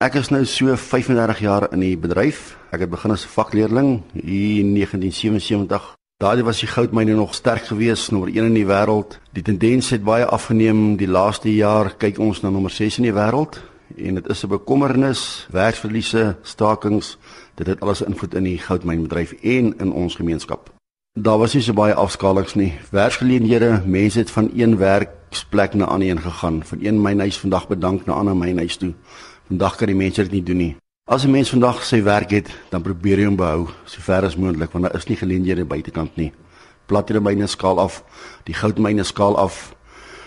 Ek 0.00 0.14
is 0.16 0.30
nou 0.32 0.40
so 0.48 0.72
35 0.72 1.42
jaar 1.44 1.66
in 1.68 1.82
die 1.84 1.98
bedryf. 2.00 2.54
Ek 2.72 2.80
het 2.80 2.90
begin 2.90 3.12
as 3.12 3.26
'n 3.26 3.34
vakleerling 3.34 4.02
hier 4.14 4.60
in 4.64 4.72
1977. 4.72 5.96
Daardie 6.16 6.44
was 6.44 6.60
die 6.60 6.68
goudmyne 6.68 7.14
nog 7.14 7.34
sterk 7.34 7.66
geweest, 7.66 8.10
nommer 8.10 8.28
1 8.28 8.44
in 8.44 8.54
die 8.54 8.64
wêreld. 8.64 9.20
Die 9.32 9.42
tendens 9.42 9.90
het 9.90 10.02
baie 10.02 10.24
afgeneem 10.24 10.96
die 10.96 11.08
laaste 11.08 11.54
jaar. 11.54 11.94
Kyk 11.96 12.18
ons 12.18 12.40
na 12.40 12.48
nommer 12.48 12.70
6 12.70 12.96
in 12.98 13.04
die 13.04 13.12
wêreld 13.12 13.60
en 13.96 14.14
dit 14.14 14.28
is 14.28 14.44
'n 14.44 14.48
bekommernis, 14.48 15.46
werksverliese, 15.50 16.36
stakings. 16.42 17.18
Dit 17.54 17.66
het 17.66 17.80
alles 17.80 18.02
invloed 18.02 18.34
in 18.34 18.44
die 18.44 18.58
goudmynbedryf 18.58 19.32
en 19.42 19.78
in 19.78 19.92
ons 19.92 20.14
gemeenskap. 20.14 20.72
Daar 21.18 21.38
was 21.38 21.54
nie 21.54 21.62
so 21.62 21.72
baie 21.72 21.94
afskalings 21.94 22.54
nie. 22.54 22.72
Werksgeleenthede, 22.90 23.82
mense 23.86 24.18
het 24.18 24.30
van 24.30 24.50
een 24.54 24.76
werksplek 25.30 25.74
na 25.74 25.84
ander 25.84 26.08
een 26.08 26.20
gegaan, 26.20 26.62
van 26.64 26.78
een 26.80 27.02
mynhuis 27.02 27.38
vandag 27.38 27.68
bedank 27.68 28.06
na 28.06 28.12
ander 28.12 28.36
mynhuis 28.36 28.76
toe. 28.76 28.94
Vandag 29.46 29.76
kan 29.76 29.86
die 29.86 29.96
mense 29.96 30.22
dit 30.22 30.32
nie 30.32 30.42
doen 30.42 30.56
nie. 30.56 30.76
As 31.06 31.24
'n 31.24 31.30
mens 31.30 31.50
vandag 31.50 31.84
sy 31.84 32.02
werk 32.02 32.30
het, 32.30 32.48
dan 32.70 32.82
probeer 32.82 33.18
jy 33.18 33.24
hom 33.24 33.36
behou 33.36 33.68
so 33.84 34.00
ver 34.00 34.24
as 34.24 34.36
moontlik 34.36 34.72
want 34.72 34.84
daar 34.84 34.96
is 34.96 35.06
nie 35.06 35.16
geleenthede 35.16 35.64
buitekant 35.64 36.16
nie. 36.16 36.32
Platinumyne 36.86 37.46
skaal 37.46 37.78
af, 37.78 38.02
die 38.44 38.54
goudmyne 38.54 39.04
skaal 39.04 39.36
af. 39.36 39.74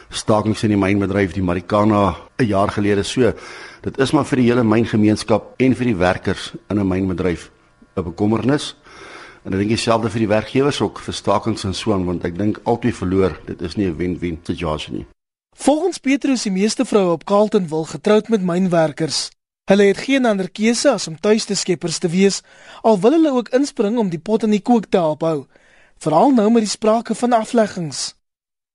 Stakings 0.10 0.64
in 0.64 0.70
die 0.70 0.78
mynbedryf, 0.78 1.34
die 1.34 1.44
Marikana 1.44 2.16
'n 2.38 2.46
jaar 2.46 2.70
gelede 2.70 3.04
so. 3.04 3.34
Dit 3.82 3.98
is 3.98 4.12
maar 4.12 4.26
vir 4.26 4.38
die 4.38 4.46
hele 4.46 4.64
myngemeenskap 4.64 5.54
en 5.58 5.76
vir 5.76 5.86
die 5.86 5.96
werkers 5.96 6.54
in 6.70 6.80
'n 6.80 6.88
mynbedryf 6.88 7.52
'n 7.98 8.04
bekommernis. 8.04 8.76
En 9.44 9.52
ek 9.52 9.60
dink 9.60 9.74
dieselfde 9.74 10.10
vir 10.10 10.24
die 10.24 10.32
werkgewers 10.32 10.80
ook 10.82 11.00
vir 11.04 11.14
stakings 11.14 11.66
en 11.68 11.74
so 11.76 11.92
aan 11.94 12.06
want 12.08 12.24
ek 12.24 12.38
dink 12.40 12.62
albei 12.64 12.94
verloor. 12.96 13.36
Dit 13.46 13.62
is 13.62 13.76
nie 13.76 13.88
'n 13.88 13.98
wen-wen 13.98 14.40
situasie 14.44 14.94
nie. 14.94 15.06
Volgens 15.56 15.98
Petrus 15.98 16.44
die 16.44 16.52
meeste 16.52 16.86
vroue 16.86 17.12
op 17.12 17.26
Carlton 17.26 17.68
wil 17.68 17.84
getroud 17.84 18.30
met 18.30 18.42
mynwerkers. 18.42 19.30
Hulle 19.70 19.84
het 19.84 19.98
geen 19.98 20.26
ander 20.26 20.50
keuse 20.50 20.92
as 20.92 21.08
om 21.08 21.20
tuis 21.20 21.46
te 21.46 21.56
skeppers 21.56 21.98
te 21.98 22.10
wees, 22.10 22.42
al 22.82 23.00
wil 23.00 23.12
hulle 23.12 23.32
ook 23.32 23.50
inspring 23.50 23.98
om 23.98 24.10
die 24.10 24.20
pot 24.20 24.44
in 24.44 24.50
die 24.50 24.62
kook 24.62 24.86
te 24.90 24.98
help 24.98 25.22
hou, 25.22 25.46
veral 25.98 26.32
nou 26.32 26.50
met 26.52 26.64
die 26.64 26.72
sprake 26.72 27.16
van 27.16 27.34
afleggings. 27.34 28.16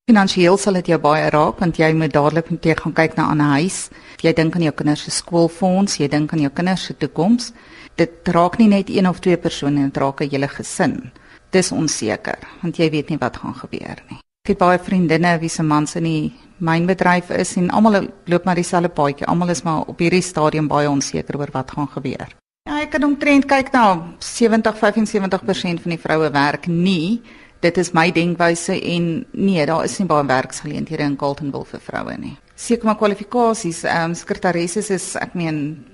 Finansieel 0.09 0.57
sal 0.57 0.79
dit 0.79 0.87
jou 0.89 0.97
baie 1.05 1.27
raak 1.29 1.59
want 1.61 1.77
jy 1.77 1.91
moet 1.93 2.15
dadelik 2.15 2.47
moet 2.49 2.65
jy 2.65 2.75
gaan 2.79 2.95
kyk 2.97 3.17
na 3.19 3.27
'n 3.29 3.41
huis. 3.41 3.91
Jy 4.25 4.33
dink 4.33 4.55
aan 4.55 4.63
jou 4.63 4.73
kinders 4.73 5.03
se 5.05 5.11
skoolfonds, 5.11 5.99
jy 6.01 6.09
dink 6.09 6.33
aan 6.33 6.41
jou 6.41 6.51
kinders 6.51 6.85
se 6.85 6.95
toekoms. 6.95 7.53
Dit 7.97 8.11
raak 8.25 8.59
nie 8.59 8.69
net 8.69 8.89
een 8.89 9.07
of 9.07 9.21
twee 9.21 9.37
persone, 9.37 9.85
dit 9.85 9.97
raak 9.97 10.23
'n 10.23 10.31
hele 10.31 10.49
gesin. 10.49 11.13
Dis 11.51 11.73
onseker 11.73 12.39
want 12.63 12.77
jy 12.77 12.91
weet 12.91 13.11
nie 13.11 13.19
wat 13.19 13.37
gaan 13.37 13.55
gebeur 13.55 13.97
nie. 14.09 14.19
Ek 14.45 14.49
het 14.49 14.59
baie 14.59 14.79
vriendinne 14.79 15.39
wie 15.41 15.49
se 15.49 15.63
mans 15.63 15.95
in 15.97 16.05
die 16.05 16.33
mynbedryf 16.57 17.31
is 17.31 17.57
en 17.57 17.71
almal 17.71 18.09
loop 18.25 18.45
maar 18.45 18.55
dieselfde 18.55 18.89
paadjie. 18.89 19.27
Almal 19.27 19.51
is 19.51 19.63
maar 19.63 19.83
op 19.87 19.99
hierdie 19.99 20.23
stadium 20.23 20.69
baie 20.69 20.89
onseker 20.89 21.39
oor 21.39 21.51
wat 21.53 21.71
gaan 21.71 21.89
gebeur. 21.89 22.29
Ja, 22.65 22.81
ek 22.81 22.91
kan 22.91 23.05
omtrent 23.05 23.47
kyk 23.47 23.73
na 23.73 24.17
70-75% 24.21 25.83
van 25.83 25.91
die 25.91 25.99
vroue 25.99 26.31
werk 26.31 26.67
nie. 26.67 27.21
Dit 27.61 27.77
is 27.77 27.91
my 27.91 28.13
denkwyse 28.15 28.77
en 28.77 29.07
nee, 29.33 29.67
daar 29.67 29.85
is 29.85 29.97
nie 29.99 30.07
baie 30.07 30.27
werksgeleenthede 30.27 31.03
in 31.03 31.17
Carltonville 31.19 31.67
vir 31.67 31.81
vroue 31.83 32.17
nie. 32.19 32.37
Seker 32.55 32.87
maar 32.87 32.99
kwalifikasies, 33.01 33.83
ehm 33.85 34.13
um, 34.13 34.15
sekretaresse 34.15 34.85
is 34.95 35.15
ek 35.19 35.35
meen 35.35 35.85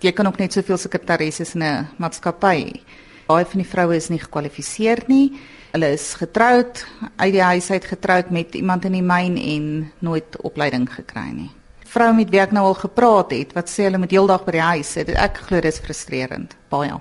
jy 0.00 0.12
kan 0.16 0.26
ook 0.26 0.38
net 0.38 0.54
soveel 0.54 0.78
sekretaresse 0.78 1.44
in 1.54 1.62
'n 1.62 1.88
maatskappy. 1.98 2.80
Baie 3.26 3.44
van 3.44 3.60
die 3.62 3.70
vroue 3.70 3.96
is 3.96 4.08
nie 4.08 4.18
gekwalifiseer 4.18 5.02
nie. 5.06 5.38
Hulle 5.72 5.92
is 5.92 6.14
getroud, 6.14 6.86
uit 7.16 7.32
die 7.32 7.42
huis 7.42 7.70
uit 7.70 7.84
getroud 7.84 8.30
met 8.30 8.54
iemand 8.54 8.84
in 8.84 8.92
die 8.92 9.02
myn 9.02 9.36
en 9.36 9.92
nooit 9.98 10.40
opleiding 10.42 10.88
gekry 10.90 11.30
nie. 11.32 11.50
Vrou 11.86 12.14
met 12.14 12.30
wie 12.30 12.40
ek 12.40 12.52
nou 12.52 12.64
al 12.66 12.74
gepraat 12.74 13.30
het, 13.30 13.52
wat 13.52 13.68
sê 13.68 13.82
hulle 13.82 13.98
moet 13.98 14.10
heeldag 14.10 14.44
by 14.44 14.52
die 14.52 14.60
huis 14.60 14.92
sit. 14.92 15.08
Ek 15.08 15.36
glo 15.36 15.60
dit 15.60 15.72
is 15.72 15.80
frustrerend, 15.80 16.56
baie. 16.68 17.00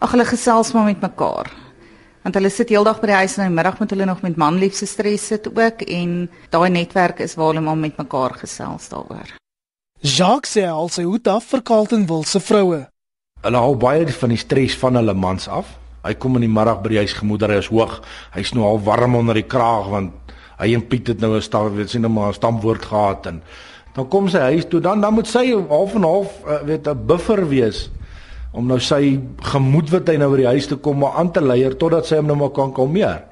Ag 0.00 0.10
hulle 0.10 0.24
gesels 0.24 0.72
maar 0.72 0.84
met 0.84 1.00
mekaar. 1.00 1.65
Want 2.26 2.34
hulle 2.34 2.50
sit 2.50 2.72
heeldag 2.74 2.98
by 2.98 3.06
die 3.06 3.18
huis 3.22 3.36
en 3.38 3.44
in 3.44 3.52
die 3.52 3.56
middag 3.60 3.78
moet 3.78 3.92
hulle 3.94 4.10
nog 4.10 4.22
met 4.26 4.36
manliefse 4.36 4.86
stres 4.90 5.28
sit 5.30 5.46
ook 5.46 5.86
en 5.86 6.28
daai 6.50 6.70
netwerk 6.74 7.22
is 7.22 7.36
waar 7.38 7.52
hulle 7.52 7.62
maar 7.62 7.78
met 7.78 7.96
mekaar 7.96 8.34
gesels 8.40 8.88
daaroor. 8.90 9.30
Jacques 10.02 10.56
sê 10.58 10.66
al 10.66 10.90
sy 10.90 11.06
hoed 11.06 11.30
af 11.30 11.46
vir 11.52 11.62
Carlton 11.62 12.06
wil 12.10 12.24
se 12.26 12.42
vroue. 12.42 12.82
Hulle 13.46 13.62
hou 13.62 13.76
baie 13.78 14.10
van 14.10 14.34
die 14.34 14.42
stres 14.42 14.74
van 14.74 14.98
hulle 14.98 15.14
mans 15.14 15.46
af 15.46 15.70
Hy 16.06 16.14
kom 16.22 16.36
in 16.38 16.44
die 16.46 16.52
middag 16.52 16.82
by 16.84 16.92
die 16.92 17.00
huis 17.02 17.16
gemoeder, 17.18 17.50
hy 17.50 17.62
is 17.62 17.70
hoog. 17.72 17.96
Hy's 18.36 18.52
nou 18.54 18.66
al 18.66 18.78
warm 18.86 19.16
onder 19.18 19.38
die 19.38 19.46
kraag 19.46 19.88
want 19.90 20.34
hy 20.60 20.70
en 20.72 20.84
Piet 20.88 21.10
het 21.10 21.20
nou 21.20 21.34
'n 21.36 21.42
stam, 21.42 21.74
weet 21.74 21.90
sien 21.90 22.02
nou 22.02 22.10
maar 22.10 22.30
'n 22.30 22.38
stamwoord 22.38 22.84
gehad 22.84 23.26
en 23.26 23.42
dan 23.94 24.08
kom 24.08 24.28
sy 24.28 24.38
huis 24.38 24.66
toe 24.68 24.80
dan 24.80 25.00
dan 25.00 25.14
moet 25.14 25.26
sy 25.26 25.52
half 25.68 25.94
en 25.94 26.02
half 26.02 26.30
uh, 26.46 26.62
weet 26.64 26.86
'n 26.88 27.06
buffer 27.06 27.48
wees 27.48 27.90
om 28.56 28.66
nou 28.66 28.78
sy 28.80 29.18
gemoed 29.52 29.90
wat 29.92 30.08
hy 30.08 30.16
nou 30.20 30.30
by 30.32 30.40
die 30.40 30.52
huis 30.56 30.68
toe 30.70 30.78
kom 30.80 31.02
maar 31.02 31.18
aan 31.20 31.30
te 31.32 31.42
leier 31.44 31.76
totdat 31.76 32.08
sy 32.08 32.20
hom 32.20 32.30
nou 32.30 32.38
maar 32.40 32.54
kan 32.56 32.72
kalmeer. 32.72 33.26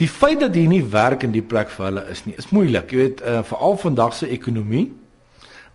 Die 0.00 0.08
feit 0.08 0.40
dat 0.40 0.54
hier 0.56 0.68
nie 0.68 0.84
werk 0.92 1.24
in 1.24 1.32
die 1.32 1.44
plek 1.44 1.72
vir 1.72 1.86
hulle 1.88 2.04
is 2.12 2.22
nie, 2.26 2.36
is 2.40 2.48
moeilik. 2.52 2.92
Jy 2.92 3.00
weet, 3.00 3.22
uh, 3.24 3.40
veral 3.48 3.76
vandag 3.80 4.14
se 4.16 4.28
ekonomie. 4.32 4.86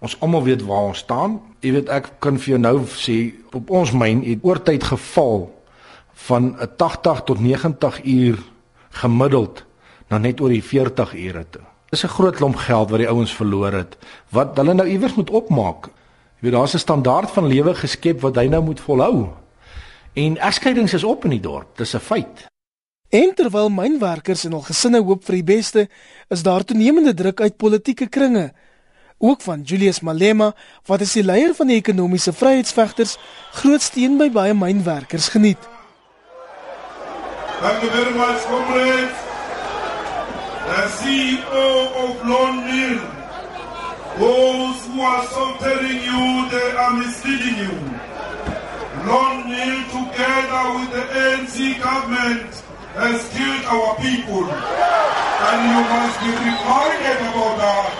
Ons 0.05 0.17
almal 0.21 0.45
weet 0.45 0.65
waar 0.65 0.91
ons 0.91 1.01
staan. 1.01 1.39
Jy 1.65 1.75
weet 1.77 1.91
ek 1.93 2.09
kan 2.21 2.37
vir 2.41 2.55
jou 2.55 2.61
nou 2.61 2.75
sê 2.93 3.19
op 3.57 3.69
ons 3.73 3.93
myn 3.97 4.23
het 4.25 4.45
oortyd 4.45 4.85
geval 4.93 5.47
van 6.27 6.55
'n 6.57 6.69
80 6.77 7.21
tot 7.25 7.39
90 7.39 8.01
uur 8.05 8.39
gemiddeld 9.01 9.65
na 10.09 10.17
net 10.17 10.41
oor 10.41 10.49
die 10.49 10.63
40 10.63 11.13
ure 11.13 11.45
toe. 11.49 11.65
Dis 11.89 12.03
'n 12.03 12.13
groot 12.17 12.35
klomp 12.35 12.55
geld 12.55 12.89
wat 12.89 12.99
die 12.99 13.09
ouens 13.09 13.33
verloor 13.33 13.73
het 13.73 13.97
wat 14.29 14.57
hulle 14.57 14.73
nou 14.73 14.87
iewers 14.87 15.15
moet 15.15 15.29
opmaak. 15.29 15.89
Jy 16.45 16.51
weet 16.51 16.59
daar's 16.59 16.75
'n 16.75 16.79
standaard 16.79 17.31
van 17.31 17.47
lewe 17.47 17.73
geskep 17.73 18.21
wat 18.21 18.35
hy 18.35 18.45
nou 18.45 18.63
moet 18.63 18.79
volhou. 18.79 19.29
En 20.13 20.37
egskeidings 20.37 20.93
is 20.93 21.03
op 21.03 21.23
in 21.23 21.29
die 21.29 21.39
dorp, 21.39 21.77
dis 21.77 21.95
'n 21.95 21.99
feit. 21.99 22.45
En 23.09 23.33
terwyl 23.35 23.69
mynwerkers 23.69 24.43
en 24.45 24.51
hul 24.51 24.61
gesinne 24.61 25.01
hoop 25.01 25.25
vir 25.25 25.35
die 25.35 25.43
beste, 25.43 25.89
is 26.29 26.43
daar 26.43 26.63
toenemende 26.63 27.13
druk 27.13 27.41
uit 27.41 27.57
politieke 27.57 28.07
kringe. 28.07 28.53
Ook 29.17 29.41
van 29.41 29.61
Julius 29.61 29.99
Malema, 29.99 30.53
wat 30.85 31.01
as 31.01 31.13
die 31.13 31.23
leier 31.23 31.55
van 31.55 31.67
die 31.67 31.77
ekonomiese 31.77 32.33
vryheidsvegters 32.33 33.17
groot 33.51 33.81
steun 33.81 34.17
by 34.17 34.29
baie 34.29 34.53
mynwerkers 34.53 35.29
geniet. 35.29 35.67
Thank 37.61 37.81
you 37.81 37.91
very 37.91 38.13
much, 38.13 38.45
comrades. 38.45 39.17
The 40.65 40.89
CEO 40.97 41.87
of 42.03 42.23
Lone 42.23 42.63
Mill, 42.63 43.24
those 44.19 44.85
who 44.87 45.01
are 45.01 45.25
so 45.27 45.55
telling 45.59 45.99
you 45.99 46.49
they 46.49 46.71
are 46.77 46.93
misleading 46.93 47.57
you. 47.57 47.95
Mill, 49.05 49.77
together 49.93 50.63
with 50.73 50.89
the 50.89 51.03
ANC 51.13 51.77
government, 51.77 52.49
has 52.97 53.21
killed 53.29 53.65
our 53.69 53.95
people. 54.01 54.47
And 54.47 55.59
you 55.69 55.81
must 55.85 56.17
be 56.23 56.31
reminded 56.33 57.19
about 57.29 57.55
that 57.61 57.91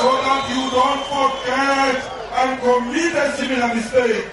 so 0.00 0.08
that 0.24 0.42
you 0.48 0.62
don't 0.72 1.04
forget 1.12 1.98
and 2.40 2.50
commit 2.64 3.12
a 3.12 3.36
similar 3.36 3.74
mistake. 3.74 4.30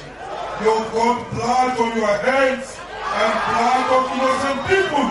You've 0.63 0.87
got 0.93 1.17
blood 1.33 1.79
on 1.81 1.97
your 1.97 2.15
hands 2.23 2.77
and 2.79 3.33
blood 3.51 3.87
of 3.91 4.03
innocent 4.15 4.59
people. 4.69 5.07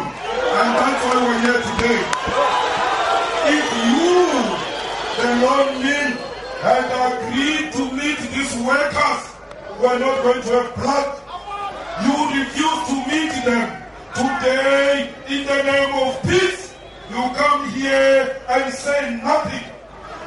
And 0.54 0.68
that's 0.78 1.02
why 1.04 1.16
we're 1.20 1.40
here 1.44 1.61
today. 1.61 2.69
The 5.20 5.36
Lord 5.36 5.84
Mill, 5.84 6.16
had 6.64 6.88
agreed 6.88 7.68
to 7.72 7.92
meet 7.92 8.16
these 8.32 8.56
workers 8.64 9.22
who 9.76 9.84
are 9.84 9.98
not 9.98 10.22
going 10.22 10.40
to 10.40 10.48
have 10.48 10.74
blood, 10.80 11.20
you 12.04 12.14
refuse 12.40 12.82
to 12.88 12.94
meet 13.04 13.28
them. 13.44 13.68
Today, 14.16 15.12
in 15.28 15.44
the 15.44 15.60
name 15.62 15.92
of 16.08 16.16
peace, 16.22 16.72
you 17.10 17.20
come 17.36 17.68
here 17.72 18.40
and 18.48 18.72
say 18.72 19.20
nothing 19.22 19.62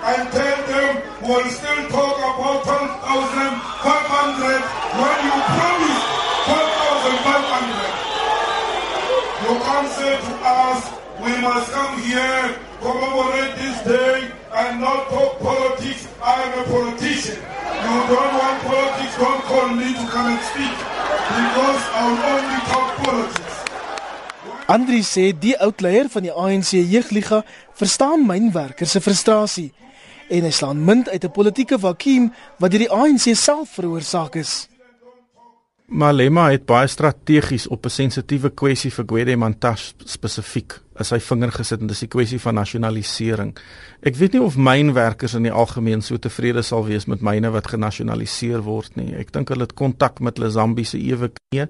and 0.05 0.31
tell 0.31 0.61
them 0.67 1.01
we'll 1.21 1.49
still 1.49 1.89
talk 1.89 2.17
about 2.17 2.61
12,500 2.61 4.61
when 4.93 5.25
you 5.25 5.33
promised 5.57 6.05
12,500. 6.53 9.41
You 9.41 9.57
can't 9.57 9.89
say 9.89 10.21
to 10.21 10.33
us, 10.45 10.85
we 11.17 11.33
must 11.41 11.65
come 11.71 11.97
here, 12.01 12.55
commemorate 12.79 13.55
this 13.57 13.81
day, 13.85 14.29
and 14.55 14.79
not 14.79 15.09
talk 15.09 15.39
politics. 15.39 16.07
I 16.21 16.35
am 16.45 16.53
a 16.61 16.63
politician. 16.69 17.37
You 17.83 17.97
don't 18.11 18.33
want 18.41 18.57
politics, 18.63 19.15
don't 19.17 19.43
call 19.49 19.67
me 19.75 19.89
to 19.93 20.05
come 20.13 20.27
and 20.33 20.41
speak, 20.51 20.75
because 21.37 21.81
I'll 21.99 22.19
only 22.33 22.59
talk 22.71 22.89
politics. 23.03 23.55
Andri 24.71 25.01
sê 25.03 25.33
die 25.35 25.57
oud 25.59 25.81
leier 25.83 26.07
van 26.07 26.23
die 26.23 26.31
ANC 26.31 26.77
jeugliga 26.77 27.41
verstaan 27.75 28.23
mynwerkers 28.23 28.93
se 28.95 29.01
frustrasie 29.03 29.73
en 30.31 30.47
hy 30.47 30.51
slaan 30.55 30.85
munt 30.87 31.09
uit 31.09 31.25
'n 31.25 31.35
politieke 31.35 31.77
vakuum 31.79 32.31
wat 32.59 32.71
deur 32.71 32.85
die 32.85 32.91
ANC 32.91 33.35
self 33.35 33.75
veroorsaak 33.75 34.35
is. 34.39 34.69
Malema 35.87 36.49
het 36.49 36.65
baie 36.65 36.87
strategies 36.87 37.67
op 37.67 37.85
'n 37.85 37.89
sensitiewe 37.89 38.49
kwessie 38.49 38.91
vir 38.91 39.05
Gwede 39.05 39.35
Mantashe 39.35 39.93
spesifiek 40.05 40.82
as 40.99 41.11
hy 41.13 41.19
vinger 41.23 41.51
gesit 41.55 41.81
en 41.81 41.89
dis 41.89 42.03
die 42.05 42.09
kwessie 42.11 42.39
van 42.41 42.57
nasionalisering. 42.59 43.53
Ek 44.05 44.17
weet 44.19 44.35
nie 44.35 44.43
of 44.43 44.57
mynwerkers 44.57 45.35
in 45.37 45.47
die 45.47 45.53
algemeen 45.53 46.03
so 46.05 46.19
tevrede 46.21 46.63
sal 46.63 46.85
wees 46.87 47.07
met 47.09 47.23
myne 47.25 47.51
wat 47.53 47.71
genasionaliseer 47.73 48.63
word 48.65 48.97
nie. 48.99 49.13
Ek 49.17 49.33
dink 49.33 49.49
hulle 49.53 49.67
het 49.67 49.75
kontak 49.79 50.21
met 50.21 50.37
hulle 50.37 50.51
Zambiese 50.53 50.99
ewe 51.01 51.31
knie 51.33 51.67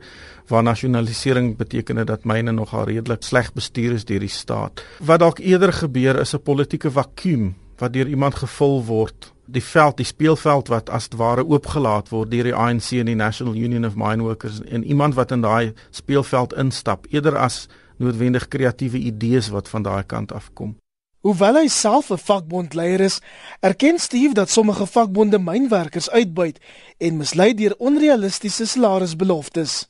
waar 0.52 0.64
nasionalisering 0.64 1.54
beteken 1.58 2.06
dat 2.06 2.26
myne 2.28 2.52
nogal 2.52 2.88
redelik 2.90 3.24
sleg 3.24 3.54
bestuur 3.56 3.96
is 4.00 4.06
deur 4.06 4.24
die 4.24 4.32
staat. 4.32 4.84
Wat 5.00 5.24
dalk 5.24 5.40
eerder 5.40 5.74
gebeur 5.74 6.20
is 6.20 6.34
'n 6.36 6.44
politieke 6.44 6.92
vakuum 6.92 7.54
wat 7.78 7.94
deur 7.94 8.08
iemand 8.08 8.36
gevul 8.36 8.84
word 8.86 9.34
die 9.46 9.64
veld, 9.64 9.98
die 10.00 10.08
speelveld 10.08 10.70
wat 10.72 10.90
as 10.90 11.10
ware 11.20 11.44
oopgelaat 11.44 12.10
word 12.14 12.32
deur 12.32 12.48
die 12.48 12.56
ANC 12.56 12.92
en 13.00 13.10
die 13.12 13.16
National 13.20 13.56
Union 13.60 13.86
of 13.86 13.98
Mine 14.00 14.24
Workers 14.24 14.62
en 14.64 14.84
iemand 14.84 15.16
wat 15.16 15.32
in 15.32 15.44
daai 15.44 15.74
speelveld 15.92 16.54
instap 16.54 17.06
eerder 17.12 17.38
as 17.38 17.68
noodwendig 17.98 18.48
kreatiewe 18.48 18.98
idees 18.98 19.50
wat 19.50 19.70
van 19.70 19.84
daai 19.84 20.04
kant 20.04 20.34
afkom. 20.34 20.76
Hoewel 21.24 21.56
hy 21.56 21.68
self 21.72 22.12
'n 22.12 22.18
vakbondleier 22.20 23.00
is, 23.00 23.22
erken 23.60 24.00
Steve 24.00 24.34
dat 24.34 24.50
sommige 24.50 24.86
vakbonde 24.86 25.40
mynwerkers 25.40 26.10
uitbuit 26.10 26.60
en 26.98 27.18
mislei 27.18 27.54
deur 27.54 27.76
onrealistiese 27.78 28.66
salarisbeloftes. 28.66 29.88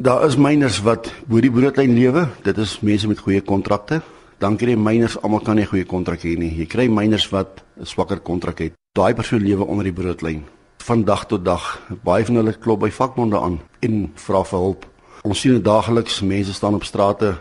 Daar 0.00 0.26
is 0.26 0.36
myners 0.36 0.78
wat 0.80 1.12
bo 1.26 1.40
die 1.40 1.50
broodlyn 1.50 1.94
lewe. 1.94 2.28
Dit 2.42 2.58
is 2.58 2.80
mense 2.80 3.08
met 3.08 3.18
goeie 3.18 3.40
kontrakte. 3.40 4.02
Dan 4.38 4.56
kry 4.56 4.74
myners 4.74 5.18
almal 5.22 5.40
kan 5.40 5.56
nie 5.56 5.66
goeie 5.66 5.84
kontrak 5.84 6.22
hê 6.22 6.38
nie. 6.38 6.54
Jy 6.56 6.66
kry 6.66 6.86
myners 6.88 7.28
wat 7.28 7.64
'n 7.80 7.84
swakker 7.84 8.20
kontrak 8.20 8.58
het. 8.58 8.72
Daai 8.92 9.14
persoon 9.14 9.42
lewe 9.42 9.64
onder 9.64 9.84
die 9.84 9.92
broodlyn 9.92 10.44
van 10.90 11.04
dag 11.04 11.26
tot 11.26 11.44
dag. 11.44 11.80
Baie 12.02 12.24
van 12.24 12.34
hulle 12.34 12.52
klop 12.58 12.80
by 12.80 12.90
vakbonde 12.90 13.38
aan 13.38 13.60
en 13.80 14.12
vra 14.14 14.44
vir 14.44 14.58
hulp. 14.58 14.89
Ons 15.20 15.42
sien 15.42 15.52
dit 15.52 15.64
daagliks, 15.64 16.22
mense 16.24 16.54
staan 16.56 16.74
op 16.78 16.84
strate. 16.84 17.34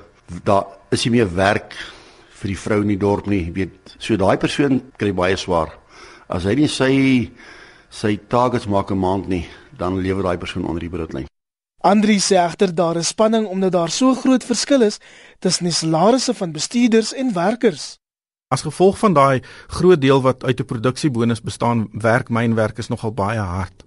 Daar 0.43 0.67
is 0.91 1.05
nie 1.05 1.13
meer 1.15 1.29
werk 1.31 1.75
vir 2.41 2.51
die 2.51 2.59
vrou 2.59 2.81
in 2.83 2.91
die 2.91 3.00
dorp 3.00 3.27
nie, 3.31 3.45
weet. 3.55 3.95
So 4.00 4.19
daai 4.19 4.38
persoon 4.39 4.81
kry 5.00 5.13
baie 5.15 5.38
swaar. 5.39 5.71
As 6.27 6.43
hy 6.48 6.57
nie 6.59 6.67
sy 6.67 6.93
sy 7.89 8.17
targets 8.29 8.67
maak 8.67 8.91
'n 8.91 9.00
maand 9.00 9.27
nie, 9.27 9.48
dan 9.77 9.98
lewe 9.98 10.21
daai 10.21 10.38
persoon 10.38 10.67
onder 10.67 10.81
die 10.81 10.89
broodlyn. 10.89 11.27
Andri 11.81 12.19
sê 12.19 12.36
egter 12.36 12.75
daar 12.75 12.98
is 12.98 13.07
spanning 13.07 13.48
omdat 13.48 13.71
daar 13.71 13.89
so 13.89 14.13
groot 14.13 14.43
verskil 14.43 14.81
is 14.81 15.00
tussen 15.39 15.63
die 15.63 15.74
salarisse 15.74 16.33
van 16.33 16.51
bestuurders 16.51 17.13
en 17.13 17.33
werkers. 17.33 17.98
As 18.51 18.62
gevolg 18.62 18.98
van 18.98 19.13
daai 19.13 19.41
groot 19.67 20.01
deel 20.01 20.21
wat 20.21 20.43
uit 20.43 20.59
'n 20.59 20.65
produksiebonus 20.65 21.41
bestaan, 21.41 21.88
werk 21.93 22.29
mynwerkers 22.29 22.88
nogal 22.89 23.13
baie 23.13 23.39
hard. 23.39 23.83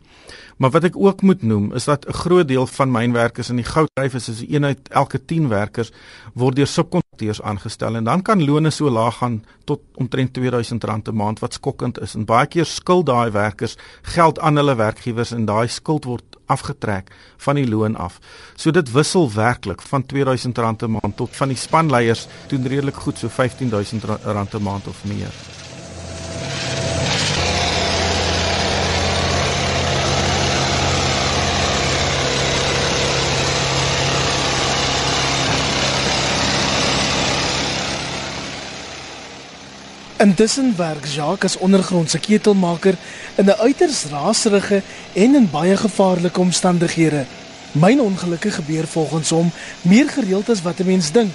Maar 0.56 0.70
wat 0.70 0.84
ek 0.84 0.96
ook 0.96 1.22
moet 1.22 1.42
noem 1.42 1.72
is 1.74 1.84
dat 1.84 2.06
'n 2.06 2.12
groot 2.12 2.48
deel 2.48 2.66
van 2.66 2.90
mynwerkers 2.90 3.48
in 3.48 3.56
die 3.56 3.64
goudryf 3.64 4.14
is, 4.14 4.28
is 4.28 4.44
een 4.48 4.64
uit 4.64 4.88
elke 4.88 5.24
10 5.24 5.48
werkers 5.48 5.90
word 6.34 6.56
deur 6.56 6.66
subkontrakteurs 6.66 7.42
aangestel 7.42 7.94
en 7.94 8.04
dan 8.04 8.22
kan 8.22 8.44
lone 8.44 8.70
so 8.70 8.90
laag 8.90 9.16
gaan 9.16 9.44
tot 9.64 9.80
omtrent 9.94 10.38
R2000 10.38 11.08
'n 11.08 11.14
maand 11.14 11.38
wat 11.38 11.52
skokkend 11.52 12.00
is. 12.00 12.14
En 12.14 12.24
baie 12.24 12.46
keer 12.46 12.64
skuld 12.64 13.06
daai 13.06 13.30
werkers 13.30 13.76
geld 14.02 14.38
aan 14.38 14.56
hulle 14.56 14.74
werkgewers 14.74 15.32
en 15.32 15.44
daai 15.44 15.68
skuld 15.68 16.04
word 16.04 16.32
afgetrek 16.46 17.10
van 17.36 17.54
die 17.54 17.68
loon 17.68 17.96
af. 17.96 18.18
So 18.56 18.70
dit 18.70 18.92
wissel 18.92 19.32
werklik 19.32 19.82
van 19.82 20.02
R2000 20.02 20.82
'n 20.82 20.90
maand 20.90 21.16
tot 21.16 21.36
van 21.36 21.48
die 21.48 21.56
spanleiers 21.56 22.26
doen 22.48 22.66
redelik 22.66 22.94
goed 22.94 23.18
so 23.18 23.28
R15000 23.28 24.54
'n 24.54 24.62
maand 24.62 24.86
of 24.88 25.04
meer. 25.04 25.32
Intussen 40.22 40.76
werk 40.76 41.06
Jacques 41.06 41.56
as 41.56 41.58
ondergrondse 41.58 42.18
ketelmaker 42.22 42.94
in 43.34 43.44
'n 43.44 43.58
uiters 43.58 44.04
raserige 44.04 44.82
en 45.12 45.34
in 45.34 45.50
baie 45.50 45.76
gevaarlike 45.76 46.40
omstandighede. 46.40 47.24
Myn 47.72 48.00
ongelukke 48.00 48.50
gebeur 48.50 48.86
volgens 48.86 49.30
hom 49.30 49.50
meer 49.80 50.08
gereeld 50.08 50.48
as 50.48 50.62
wat 50.62 50.78
'n 50.78 50.86
mens 50.86 51.10
dink 51.12 51.34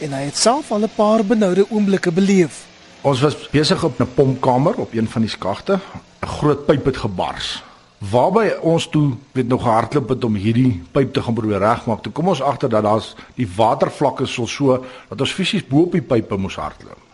en 0.00 0.12
hy 0.12 0.22
het 0.22 0.36
self 0.36 0.70
al 0.70 0.82
'n 0.82 0.90
paar 0.94 1.24
benoude 1.24 1.66
oomblikke 1.70 2.12
beleef. 2.12 2.64
Ons 3.00 3.20
was 3.20 3.48
besig 3.50 3.84
op 3.84 4.00
'n 4.00 4.14
pompkamer 4.14 4.74
op 4.74 4.92
een 4.92 5.08
van 5.08 5.20
die 5.20 5.30
skagte. 5.30 5.78
'n 6.22 6.26
Groot 6.26 6.66
pyp 6.66 6.84
het 6.84 6.96
gebars. 6.96 7.62
Waarby 7.98 8.52
ons 8.60 8.88
toe 8.88 9.14
weet 9.32 9.48
nog 9.48 9.62
hardloop 9.62 10.08
het 10.08 10.24
om 10.24 10.34
hierdie 10.34 10.82
pyp 10.90 11.12
te 11.12 11.22
gaan 11.22 11.34
probeer 11.34 11.58
regmaak. 11.58 12.02
Toe 12.02 12.12
kom 12.12 12.28
ons 12.28 12.42
agter 12.42 12.68
dat 12.68 12.82
daar's 12.82 13.14
die 13.34 13.48
watervlakke 13.56 14.26
so 14.26 14.46
so 14.46 14.84
dat 15.08 15.20
ons 15.20 15.32
fisies 15.32 15.66
bo 15.66 15.80
op 15.80 15.92
die 15.92 16.02
pype 16.02 16.36
moes 16.36 16.54
hardloop. 16.54 17.05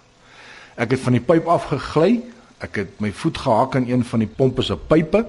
Ek 0.76 0.90
het 0.90 1.00
van 1.00 1.12
die 1.12 1.24
pyp 1.24 1.48
afgegly. 1.48 2.20
Ek 2.62 2.76
het 2.76 3.00
my 3.02 3.10
voet 3.12 3.38
gehak 3.38 3.76
aan 3.76 3.88
een 3.88 4.04
van 4.04 4.22
die 4.22 4.30
pompe 4.30 4.62
se 4.62 4.76
pype 4.76 5.26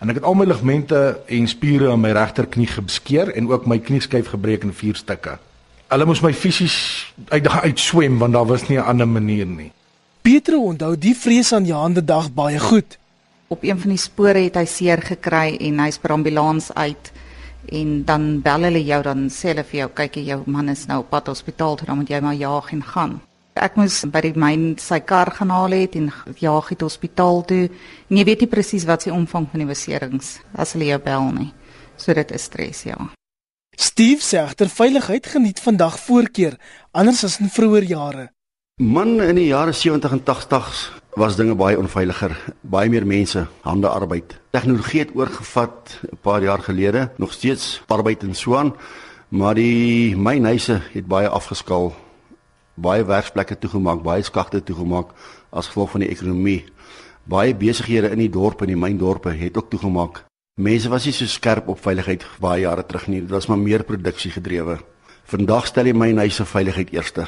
en 0.00 0.12
ek 0.12 0.20
het 0.20 0.26
al 0.28 0.34
my 0.36 0.44
ligamente 0.44 0.98
en 1.32 1.46
spiere 1.48 1.88
aan 1.90 2.02
my 2.02 2.12
regterknie 2.12 2.68
geskeur 2.68 3.32
en 3.32 3.48
ook 3.48 3.66
my 3.66 3.78
knieskyf 3.80 4.28
gebreek 4.34 4.66
in 4.68 4.74
vier 4.76 4.98
stukke. 4.98 5.38
Hulle 5.88 6.06
moes 6.06 6.20
my 6.20 6.34
fisies 6.34 6.76
uit 7.30 7.48
uit 7.48 7.80
swem 7.80 8.18
want 8.18 8.36
daar 8.36 8.46
was 8.46 8.68
nie 8.68 8.78
'n 8.78 8.84
ander 8.84 9.08
manier 9.08 9.46
nie. 9.46 9.72
Pietro 10.22 10.58
onthou 10.58 10.96
die 10.98 11.14
vrees 11.14 11.52
aan 11.52 11.64
Johan 11.64 11.94
se 11.94 12.04
dag 12.04 12.32
baie 12.34 12.58
goed. 12.58 12.98
Op 13.48 13.62
een 13.62 13.80
van 13.80 13.90
die 13.90 13.98
spore 13.98 14.38
het 14.38 14.56
hy 14.56 14.64
seer 14.64 15.02
gekry 15.02 15.56
en 15.60 15.78
hy's 15.78 15.98
per 15.98 16.10
ambulans 16.10 16.74
uit 16.74 17.12
en 17.72 18.04
dan 18.04 18.42
bel 18.42 18.62
hulle 18.62 18.84
jou 18.84 19.02
dan 19.02 19.30
sê 19.30 19.48
hulle 19.48 19.64
vir 19.64 19.78
jou 19.78 19.90
kyk 19.94 20.14
jou 20.14 20.42
man 20.46 20.68
is 20.68 20.86
nou 20.86 20.98
op 20.98 21.10
pad 21.10 21.26
hospitaal 21.26 21.76
toe 21.76 21.86
dan 21.86 21.96
moet 21.96 22.08
jy 22.08 22.20
maar 22.20 22.34
jaag 22.34 22.72
en 22.72 22.82
gaan. 22.82 23.20
Ek 23.56 23.78
moes 23.80 24.02
by 24.12 24.20
die 24.20 24.34
myn 24.36 24.74
sy 24.76 24.98
kar 25.00 25.30
gaan 25.32 25.48
haal 25.48 25.72
het 25.72 25.94
en 25.96 26.10
jaag 26.36 26.66
het 26.74 26.82
hospitaal 26.84 27.40
toe. 27.48 27.62
En 28.10 28.18
jy 28.20 28.24
weet 28.28 28.44
nie 28.44 28.52
presies 28.52 28.84
wat 28.84 29.06
se 29.06 29.12
omvang 29.14 29.46
van 29.48 29.62
die 29.62 29.68
beserings 29.70 30.34
as 30.52 30.74
hulle 30.76 30.90
jou 30.90 30.98
bel 31.00 31.30
nie. 31.32 31.48
So 31.96 32.12
dit 32.12 32.34
is 32.36 32.44
stres, 32.50 32.84
ja. 32.84 32.98
Steve 33.76 34.20
sê 34.20 34.42
agter 34.42 34.68
veiligheid 34.68 35.26
geniet 35.32 35.64
vandag 35.64 35.96
voorkeur 36.04 36.58
anders 36.92 37.24
as 37.24 37.40
in 37.40 37.48
vroeë 37.52 37.86
jare. 37.88 38.28
Man 38.76 39.16
in 39.24 39.40
die 39.40 39.48
jare 39.48 39.72
70 39.72 40.18
en 40.18 40.24
80s 40.28 40.86
was 41.16 41.36
dinge 41.40 41.56
baie 41.56 41.78
onveiliger, 41.80 42.36
baie 42.60 42.92
meer 42.92 43.08
mense, 43.08 43.46
hande 43.64 43.88
arbeid. 43.88 44.36
Tegnologie 44.52 45.06
het 45.06 45.16
oorgevat 45.16 46.00
'n 46.12 46.18
paar 46.20 46.42
jaar 46.42 46.60
gelede, 46.60 47.10
nog 47.16 47.32
steeds 47.32 47.80
arbeid 47.88 48.22
en 48.22 48.34
swaan, 48.34 48.76
maar 49.28 49.54
die 49.54 50.16
mynhuise 50.16 50.82
het 50.92 51.06
baie 51.06 51.28
afgeskaal 51.28 51.94
baie 52.76 53.04
werksplekke 53.04 53.56
toegemaak, 53.58 54.02
baie 54.04 54.22
skagte 54.24 54.60
toegemaak 54.60 55.12
as 55.50 55.70
gevolg 55.70 55.94
van 55.96 56.04
die 56.04 56.10
ekonomie. 56.12 56.64
Baie 57.26 57.54
besighede 57.56 58.12
in 58.14 58.20
die 58.22 58.30
dorpe 58.30 58.66
en 58.66 58.74
die 58.74 58.78
myndorpe 58.78 59.32
het 59.34 59.56
ook 59.56 59.70
toegemaak. 59.72 60.24
Mense 60.60 60.88
was 60.92 61.04
nie 61.04 61.12
so 61.12 61.26
skerp 61.28 61.68
op 61.68 61.80
veiligheid 61.84 62.24
baie 62.40 62.62
jare 62.62 62.84
terug 62.86 63.08
nie. 63.08 63.20
Dit 63.24 63.32
was 63.34 63.48
maar 63.48 63.58
meer 63.58 63.84
produksie 63.84 64.30
gedrewe. 64.30 64.78
Vandag 65.26 65.66
stel 65.66 65.90
jy 65.90 65.96
my 65.96 66.12
huise 66.22 66.46
veiligheid 66.46 66.92
eerste. 66.94 67.26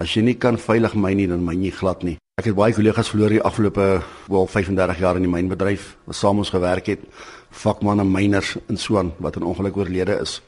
As 0.00 0.12
jy 0.14 0.22
nie 0.24 0.36
kan 0.38 0.58
veilig 0.58 0.94
my 0.94 1.12
nie, 1.14 1.26
dan 1.28 1.44
myn 1.44 1.64
jy 1.64 1.72
glad 1.76 2.04
nie. 2.04 2.16
Ek 2.40 2.50
het 2.50 2.56
baie 2.56 2.72
kollegas 2.72 3.10
verloor 3.12 3.34
die 3.34 3.42
afgelope 3.44 3.86
wel 4.32 4.46
35 4.48 5.00
jaar 5.00 5.18
in 5.18 5.26
die 5.26 5.32
mynbedryf 5.32 5.94
wat 6.08 6.16
saam 6.16 6.40
ons 6.40 6.52
gewerk 6.52 6.88
het, 6.88 7.02
vakmanne, 7.50 8.04
myners 8.04 8.56
en 8.68 8.80
so 8.80 8.96
aan 8.98 9.12
wat 9.18 9.36
in 9.36 9.44
ongeluk 9.44 9.76
oorlede 9.76 10.20
is. 10.22 10.40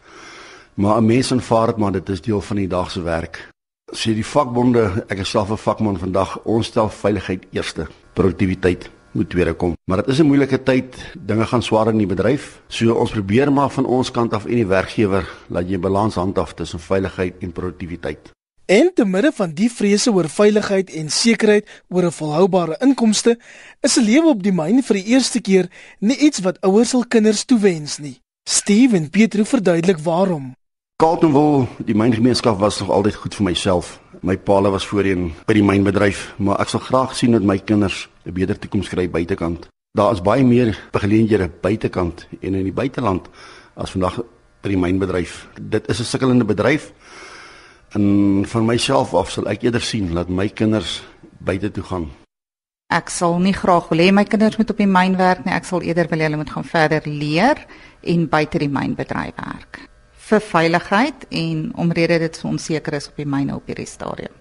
Maar 0.74 1.00
'n 1.00 1.07
mens 1.07 1.33
aanvaar 1.33 1.66
dit 1.66 1.76
maar 1.76 1.92
dit 1.92 2.09
is 2.09 2.20
deel 2.20 2.40
van 2.40 2.57
die 2.57 2.68
dag 2.68 2.90
se 2.90 3.02
werk 3.02 3.51
sê 3.92 4.14
die 4.16 4.26
vakbonde, 4.26 5.05
ek 5.09 5.18
is 5.18 5.31
self 5.31 5.50
'n 5.50 5.57
vakman 5.57 5.98
vandag, 5.98 6.38
ons 6.44 6.66
stel 6.66 6.88
veiligheid 6.88 7.46
eerste, 7.52 7.87
produktiwiteit 8.14 8.90
moet 9.12 9.28
tweede 9.31 9.52
kom. 9.55 9.76
Maar 9.85 9.96
dit 9.96 10.09
is 10.09 10.20
'n 10.20 10.26
moeilike 10.26 10.62
tyd, 10.62 10.96
dinge 11.18 11.46
gaan 11.46 11.62
swaar 11.62 11.88
in 11.88 11.98
die 11.98 12.07
bedryf. 12.07 12.61
So 12.68 12.94
ons 12.94 13.11
probeer 13.11 13.52
maar 13.52 13.70
van 13.70 13.85
ons 13.85 14.11
kant 14.11 14.33
af 14.33 14.44
en 14.44 14.55
die 14.55 14.66
werkgewer 14.66 15.28
laat 15.48 15.68
jy 15.68 15.78
balans 15.78 16.14
handhaaf 16.14 16.55
tussen 16.55 16.81
veiligheid 16.81 17.35
en 17.40 17.52
produktiwiteit. 17.52 18.31
En 18.66 18.90
te 18.94 19.05
midde 19.05 19.33
van 19.33 19.52
die 19.52 19.70
vrese 19.70 20.12
oor 20.12 20.28
veiligheid 20.28 20.90
en 20.90 21.11
sekerheid 21.11 21.68
oor 21.88 22.05
'n 22.05 22.12
volhoubare 22.12 22.76
inkomste, 22.81 23.38
is 23.81 23.96
'n 23.96 24.05
lewe 24.05 24.28
op 24.28 24.42
die 24.42 24.52
myn 24.52 24.83
vir 24.83 24.96
die 24.96 25.07
eerste 25.07 25.40
keer 25.40 25.68
nie 25.98 26.16
iets 26.16 26.40
wat 26.40 26.61
ouers 26.61 26.92
hul 26.92 27.05
kinders 27.05 27.44
toewens 27.44 27.98
nie. 27.98 28.20
Steven 28.48 29.11
Pietro 29.11 29.44
verduidelik 29.44 29.98
waarom. 29.98 30.55
Carltonville, 31.02 31.66
die 31.82 31.96
myngemeenskap 31.98 32.60
was 32.62 32.76
nog 32.78 32.90
altyd 32.94 33.16
goed 33.18 33.34
vir 33.34 33.44
myself. 33.48 33.88
My 34.22 34.36
paal 34.38 34.68
was 34.70 34.84
voorheen 34.86 35.32
by 35.48 35.56
die 35.56 35.64
mynbedryf, 35.66 36.20
maar 36.38 36.60
ek 36.62 36.70
sal 36.70 36.84
graag 36.84 37.16
sien 37.18 37.34
dat 37.34 37.42
my 37.42 37.56
kinders 37.58 38.06
'n 38.22 38.30
beter 38.30 38.54
toekoms 38.58 38.88
kry 38.88 39.08
buitekant. 39.10 39.66
Daar 39.98 40.12
is 40.12 40.22
baie 40.22 40.44
meer 40.44 40.78
geleenthede 40.92 41.50
buitekant 41.60 42.28
en 42.40 42.54
in 42.54 42.62
die 42.62 42.72
buiteland 42.72 43.26
as 43.74 43.90
vandag 43.90 44.22
by 44.62 44.68
die 44.68 44.78
mynbedryf. 44.78 45.48
Dit 45.60 45.88
is 45.88 45.98
'n 45.98 46.04
sukkelende 46.04 46.44
bedryf. 46.44 46.92
En 47.92 48.44
van 48.46 48.64
myself 48.64 49.14
af 49.14 49.30
sal 49.30 49.48
ek 49.48 49.62
eerder 49.62 49.82
sien 49.82 50.14
dat 50.14 50.28
my 50.28 50.48
kinders 50.48 51.02
buite 51.38 51.70
toe 51.70 51.82
gaan. 51.82 52.10
Ek 52.86 53.08
sal 53.08 53.38
nie 53.38 53.54
graag 53.54 53.88
wil 53.88 53.98
hê 53.98 54.12
my 54.12 54.24
kinders 54.24 54.56
moet 54.56 54.70
op 54.70 54.76
die 54.76 54.86
myn 54.86 55.16
werk 55.16 55.44
nie. 55.44 55.54
Ek 55.54 55.64
sal 55.64 55.80
eerder 55.80 56.06
wil 56.08 56.20
hulle 56.20 56.36
moet 56.36 56.50
gaan 56.50 56.64
verder 56.64 57.02
leer 57.04 57.66
en 58.02 58.28
buite 58.28 58.58
die 58.58 58.68
mynbedryf 58.68 59.34
werk 59.34 59.91
vir 60.32 60.44
veiligheid 60.48 61.26
en 61.28 61.64
omrede 61.76 62.18
dit 62.22 62.38
so 62.38 62.48
onseker 62.48 62.96
is 62.96 63.10
op 63.10 63.18
die 63.20 63.28
myne 63.28 63.56
op 63.56 63.68
hierdie 63.68 63.88
stadium. 63.88 64.32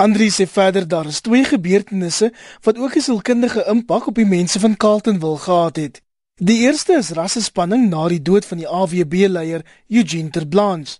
Andri 0.00 0.30
sê 0.32 0.46
verder 0.48 0.86
daar 0.88 1.08
is 1.10 1.20
twee 1.20 1.44
gebeurtenisse 1.44 2.30
wat 2.64 2.78
ook 2.78 2.96
'n 2.96 3.06
sielkundige 3.06 3.64
impak 3.68 4.06
op 4.06 4.14
die 4.14 4.30
mense 4.36 4.60
van 4.60 4.76
Carlton 4.76 5.20
wil 5.20 5.36
gehad 5.36 5.76
het. 5.76 6.00
Die 6.36 6.60
eerste 6.64 6.92
is 6.92 7.10
rassespanning 7.10 7.90
na 7.90 8.08
die 8.08 8.22
dood 8.22 8.44
van 8.44 8.58
die 8.58 8.68
AWB 8.68 9.14
leier 9.28 9.62
Eugene 9.88 10.30
Terblanche 10.30 10.98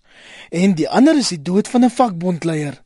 en 0.49 0.75
die 0.75 0.89
ander 0.89 1.17
is 1.17 1.33
die 1.33 1.41
dood 1.41 1.67
van 1.67 1.83
'n 1.83 1.89
vakbondleier. 1.89 2.83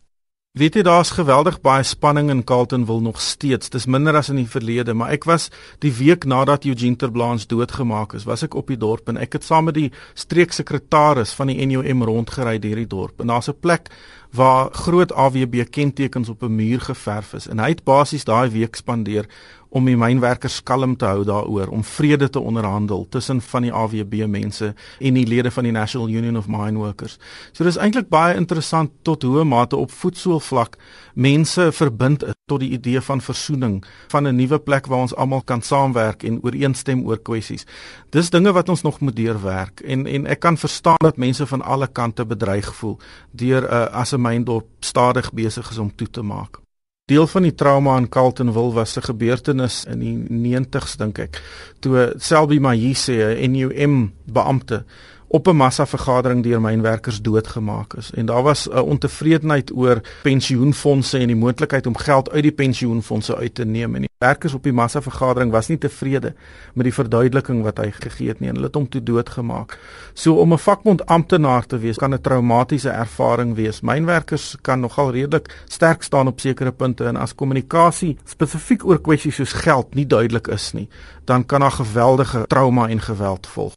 Weet 0.55 0.77
jy 0.77 0.85
daar's 0.87 1.09
geweldig 1.11 1.57
baie 1.59 1.83
spanning 1.83 2.29
in 2.31 2.45
Carltonville 2.47 3.03
nog 3.03 3.17
steeds. 3.19 3.67
Dis 3.73 3.89
minder 3.91 4.15
as 4.15 4.29
in 4.31 4.37
die 4.39 4.47
verlede, 4.47 4.93
maar 4.95 5.11
ek 5.11 5.25
was 5.27 5.49
die 5.83 5.91
week 5.91 6.23
nadat 6.23 6.63
Eugene 6.63 6.95
Terblanche 6.95 7.49
doodgemaak 7.51 8.15
is, 8.15 8.23
was 8.23 8.45
ek 8.47 8.55
op 8.55 8.71
die 8.71 8.77
dorp 8.79 9.11
en 9.11 9.19
ek 9.19 9.35
het 9.35 9.43
saam 9.43 9.67
met 9.67 9.75
die 9.75 9.89
streeksekretaris 10.15 11.35
van 11.35 11.51
die 11.51 11.59
NUM 11.67 12.05
rondgery 12.07 12.55
deur 12.63 12.79
die 12.79 12.87
dorp. 12.87 13.19
En 13.19 13.33
daar's 13.35 13.51
'n 13.51 13.59
plek 13.59 13.91
waar 14.31 14.71
groot 14.71 15.11
AWB 15.11 15.67
kentekens 15.67 16.29
op 16.29 16.43
'n 16.43 16.55
muur 16.55 16.79
geverf 16.87 17.33
is 17.33 17.47
en 17.47 17.59
hy 17.59 17.75
het 17.75 17.83
basies 17.83 18.23
daai 18.23 18.49
week 18.49 18.75
spandeer 18.75 19.27
om 19.75 19.85
die 19.85 19.97
mynwerkers 19.99 20.61
kalm 20.63 20.95
te 20.95 21.07
hou 21.09 21.25
daaroor 21.27 21.67
om 21.75 21.83
vrede 21.83 22.29
te 22.31 22.39
onderhandel 22.39 23.03
tussen 23.11 23.41
van 23.43 23.65
die 23.67 23.73
AWB 23.75 24.23
mense 24.31 24.71
en 24.99 25.19
die 25.19 25.25
lede 25.27 25.51
van 25.51 25.67
die 25.67 25.73
National 25.75 26.09
Union 26.09 26.37
of 26.39 26.47
Mine 26.47 26.79
Workers. 26.79 27.17
So 27.51 27.67
dis 27.67 27.79
eintlik 27.81 28.07
baie 28.09 28.37
interessant 28.39 28.93
tot 29.03 29.27
hoe 29.27 29.43
mate 29.43 29.75
op 29.75 29.91
voetsoolvlak 29.91 30.79
mense 31.13 31.71
verbind 31.75 32.23
tot 32.45 32.61
die 32.61 32.71
idee 32.77 33.01
van 33.01 33.21
versoening, 33.21 33.83
van 34.07 34.27
'n 34.27 34.35
nuwe 34.35 34.59
plek 34.59 34.87
waar 34.87 34.99
ons 34.99 35.15
almal 35.15 35.41
kan 35.41 35.61
saamwerk 35.61 36.23
en 36.23 36.39
ooreenstem 36.43 37.05
oor 37.05 37.17
kwessies. 37.17 37.65
Dis 38.09 38.29
dinge 38.29 38.51
wat 38.51 38.69
ons 38.69 38.81
nog 38.81 38.99
moet 38.99 39.15
deurwerk 39.15 39.79
en 39.79 40.07
en 40.07 40.25
ek 40.25 40.39
kan 40.39 40.57
verstaan 40.57 41.03
dat 41.03 41.17
mense 41.17 41.45
van 41.47 41.61
alle 41.61 41.87
kante 41.87 42.25
bedreig 42.25 42.75
voel 42.75 42.99
deur 43.31 43.63
uh, 43.63 43.85
as 43.91 44.13
'n 44.13 44.21
myndorp 44.21 44.67
stadig 44.79 45.33
besig 45.33 45.69
is 45.71 45.77
om 45.77 45.95
toe 45.95 46.09
te 46.09 46.21
maak. 46.21 46.64
Deel 47.05 47.27
van 47.29 47.43
die 47.45 47.53
trauma 47.53 47.99
in 48.01 48.07
Carltonville 48.09 48.73
was 48.73 48.95
'n 48.97 49.05
gebeurtenis 49.05 49.83
in 49.85 49.99
die 49.99 50.17
90's 50.17 50.95
dink 50.97 51.19
ek, 51.19 51.41
toe 51.79 52.15
Selby 52.17 52.57
Mayise, 52.57 53.37
'n 53.37 53.51
NUM 53.51 54.13
beampte, 54.25 54.85
op 55.27 55.47
'n 55.47 55.55
massa 55.55 55.85
vergadering 55.85 56.43
deur 56.43 56.61
mynwerkers 56.61 57.21
doodgemaak 57.21 57.93
is 57.93 58.11
en 58.11 58.25
daar 58.25 58.43
was 58.43 58.69
'n 58.69 58.77
ontevredenheid 58.77 59.71
oor 59.75 60.01
pensioenfonde 60.23 61.17
en 61.17 61.27
die 61.27 61.35
moontlikheid 61.35 61.87
om 61.87 61.97
geld 61.97 62.31
uit 62.31 62.43
die 62.43 62.51
pensioenfonde 62.51 63.35
uit 63.35 63.55
te 63.55 63.65
neem 63.65 63.95
en 63.95 64.01
die 64.01 64.09
werkers 64.17 64.53
op 64.53 64.63
die 64.63 64.73
massa 64.73 65.01
vergadering 65.01 65.51
was 65.51 65.67
nie 65.67 65.77
tevrede 65.77 66.33
met 66.73 66.87
die 66.87 66.93
verduideliking 66.93 67.63
wat 67.63 67.77
hy 67.77 67.91
gegee 67.91 68.27
het 68.31 68.39
nie 68.39 68.49
en 68.49 68.55
hulle 68.55 68.69
het 68.69 68.75
hom 68.75 68.87
toe 68.89 69.03
doodgemaak. 69.03 69.77
So 70.13 70.39
om 70.39 70.53
'n 70.53 70.57
vakbond 70.57 71.05
amptenaar 71.05 71.65
te 71.65 71.77
wees 71.77 71.97
kan 71.97 72.13
'n 72.13 72.21
traumatiese 72.21 72.89
ervaring 72.89 73.55
wees. 73.55 73.81
Mynwerkers 73.81 74.57
kan 74.61 74.79
nogal 74.79 75.11
redelik 75.11 75.63
sterk 75.67 76.03
staan 76.03 76.27
op 76.27 76.39
sekere 76.39 76.71
punte 76.71 77.05
en 77.05 77.15
as 77.15 77.35
kommunikasie 77.35 78.17
spesifiek 78.23 78.85
oor 78.85 79.01
kwessies 79.01 79.35
soos 79.35 79.53
geld 79.53 79.95
nie 79.95 80.07
duidelik 80.07 80.47
is 80.47 80.71
nie, 80.73 80.89
dan 81.25 81.45
kan 81.45 81.59
daar 81.59 81.71
geweldige 81.71 82.45
trauma 82.47 82.87
en 82.87 83.01
geweld 83.01 83.47
volg. 83.47 83.73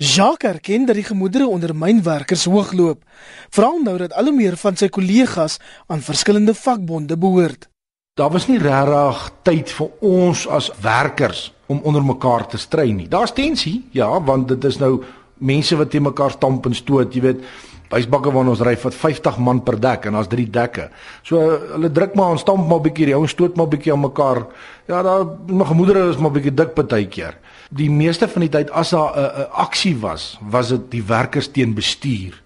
Jacques 0.00 0.50
erken 0.50 0.86
dat 0.86 0.96
die 0.96 1.04
gemoedere 1.04 1.44
onder 1.46 1.74
mynwerkers 1.76 2.46
hoogloop, 2.48 3.02
veral 3.52 3.82
nou 3.84 3.98
dat 4.00 4.14
al 4.16 4.30
hoe 4.30 4.32
meer 4.32 4.54
van 4.56 4.78
sy 4.80 4.86
kollegas 4.88 5.58
aan 5.92 6.00
verskillende 6.00 6.54
vakbonde 6.56 7.18
behoort. 7.20 7.66
Daar 8.16 8.32
was 8.32 8.46
nie 8.48 8.56
regtig 8.58 9.20
tyd 9.44 9.74
vir 9.76 9.90
ons 10.00 10.46
as 10.48 10.70
werkers 10.80 11.50
om 11.68 11.82
onder 11.84 12.00
mekaar 12.00 12.46
te 12.48 12.56
stry 12.56 12.88
nie. 12.96 13.10
Daar's 13.12 13.36
tensie, 13.36 13.82
ja, 13.92 14.08
want 14.24 14.48
dit 14.48 14.64
is 14.64 14.80
nou 14.80 15.02
mense 15.36 15.76
wat 15.76 15.92
teen 15.92 16.08
mekaar 16.08 16.32
stamp 16.32 16.64
en 16.64 16.74
stoot, 16.74 17.12
jy 17.12 17.20
weet. 17.26 17.44
Wysbakke 17.92 18.32
waar 18.32 18.48
ons 18.48 18.64
ry 18.64 18.76
vat 18.80 18.96
50 18.96 19.36
man 19.44 19.60
per 19.66 19.76
dek 19.82 20.08
en 20.08 20.16
daar's 20.16 20.32
3 20.32 20.48
dekke. 20.48 20.88
So 21.28 21.44
hulle 21.74 21.92
druk 21.92 22.16
maar 22.16 22.38
ons 22.38 22.40
stamp 22.40 22.64
maar 22.64 22.80
'n 22.80 22.88
bietjie, 22.88 23.12
die 23.12 23.18
ouens 23.18 23.36
stoot 23.36 23.56
maar 23.56 23.66
'n 23.66 23.76
bietjie 23.76 23.92
aan 23.92 24.00
mekaar. 24.00 24.46
Ja, 24.88 25.02
daar 25.02 25.26
my 25.46 25.64
gemoedere 25.64 26.08
is 26.08 26.16
maar 26.16 26.30
'n 26.30 26.40
bietjie 26.40 26.54
dik 26.54 26.74
partykeer 26.74 27.36
die 27.70 27.90
meeste 27.90 28.28
van 28.28 28.42
die 28.44 28.50
tyd 28.50 28.70
as 28.70 28.90
daar 28.90 29.14
'n 29.16 29.50
aksie 29.50 29.96
was, 29.98 30.38
was 30.40 30.68
dit 30.68 30.90
die 30.90 31.02
werkers 31.02 31.50
teen 31.50 31.74
bestuur. 31.74 32.42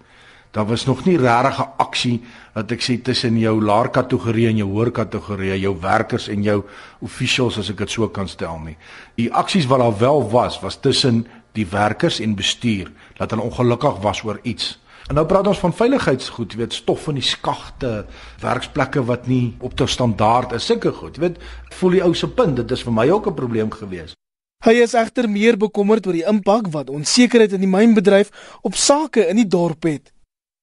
Daar 0.50 0.66
was 0.66 0.86
nog 0.86 1.04
nie 1.04 1.16
regtig 1.16 1.58
'n 1.58 1.72
aksie 1.76 2.22
wat 2.54 2.70
ek 2.70 2.82
sê 2.82 3.02
tussen 3.02 3.38
jou 3.38 3.60
laer 3.60 3.88
kategorie 3.88 4.48
en 4.48 4.56
jou 4.56 4.70
hoër 4.70 4.90
kategorie, 4.90 5.60
jou 5.60 5.76
werkers 5.80 6.28
en 6.28 6.42
jou 6.42 6.64
officials 7.00 7.58
as 7.58 7.70
ek 7.70 7.76
dit 7.76 7.90
so 7.90 8.08
kan 8.08 8.28
stel 8.28 8.60
nie. 8.64 8.76
Die 9.16 9.32
aksies 9.32 9.66
wat 9.66 9.78
daar 9.78 9.98
wel 9.98 10.30
was, 10.30 10.60
was 10.60 10.76
tussen 10.76 11.26
die 11.52 11.66
werkers 11.66 12.20
en 12.20 12.34
bestuur 12.34 12.92
dat 13.16 13.30
hulle 13.30 13.42
ongelukkig 13.42 14.00
was 14.00 14.24
oor 14.24 14.38
iets. 14.42 14.78
En 15.08 15.14
nou 15.14 15.26
praat 15.26 15.46
ons 15.46 15.58
van 15.58 15.72
veiligheidsgoed, 15.72 16.52
jy 16.52 16.58
weet, 16.58 16.72
stof 16.72 17.08
in 17.08 17.14
die 17.14 17.22
skagte, 17.22 18.06
werksplekke 18.40 19.04
wat 19.04 19.26
nie 19.26 19.54
op 19.60 19.76
te 19.76 19.86
standaard 19.86 20.52
is, 20.52 20.66
sulke 20.66 20.92
goed. 20.92 21.16
Jy 21.16 21.20
weet, 21.20 21.38
voel 21.70 21.90
die 21.90 22.02
ou 22.02 22.14
se 22.14 22.28
punt, 22.28 22.56
dit 22.56 22.70
is 22.70 22.82
vir 22.82 22.92
my 22.92 23.10
ook 23.10 23.26
'n 23.26 23.34
probleem 23.34 23.70
gewees. 23.70 24.14
Hy 24.64 24.78
is 24.80 24.94
egter 24.96 25.26
meer 25.28 25.58
bekommerd 25.60 26.06
oor 26.08 26.16
die 26.16 26.24
impak 26.24 26.70
wat 26.72 26.88
onsekerheid 26.88 27.52
in 27.52 27.60
die 27.66 27.68
mynbedryf 27.68 28.30
op 28.64 28.78
sake 28.80 29.26
in 29.28 29.36
die 29.36 29.50
dorp 29.52 29.84
het. 29.84 30.08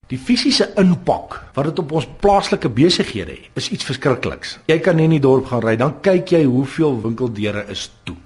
Die 0.09 0.17
fisiese 0.17 0.71
impak 0.81 1.35
wat 1.53 1.69
dit 1.69 1.81
op 1.83 1.93
ons 1.99 2.07
plaaslike 2.23 2.71
besighede 2.73 3.35
het, 3.35 3.51
is 3.61 3.67
iets 3.69 3.85
verskrikliks. 3.85 4.55
Jy 4.65 4.79
kan 4.81 4.97
net 4.97 5.11
in 5.11 5.13
die 5.19 5.21
dorp 5.21 5.51
gaan 5.51 5.61
ry, 5.61 5.75
dan 5.77 5.99
kyk 6.01 6.33
jy 6.33 6.41
hoeveel 6.47 6.97
winkeldeure 7.03 7.67
is 7.69 7.91
toe. 8.09 8.17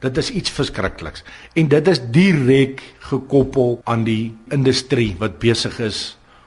Dit 0.00 0.22
is 0.22 0.30
iets 0.30 0.54
verskrikliks 0.54 1.26
en 1.58 1.72
dit 1.74 1.90
is 1.90 2.04
direk 2.14 2.78
gekoppel 3.10 3.80
aan 3.90 4.06
die 4.06 4.30
industrie 4.54 5.16
wat 5.18 5.42
besig 5.42 5.82
is 5.90 6.04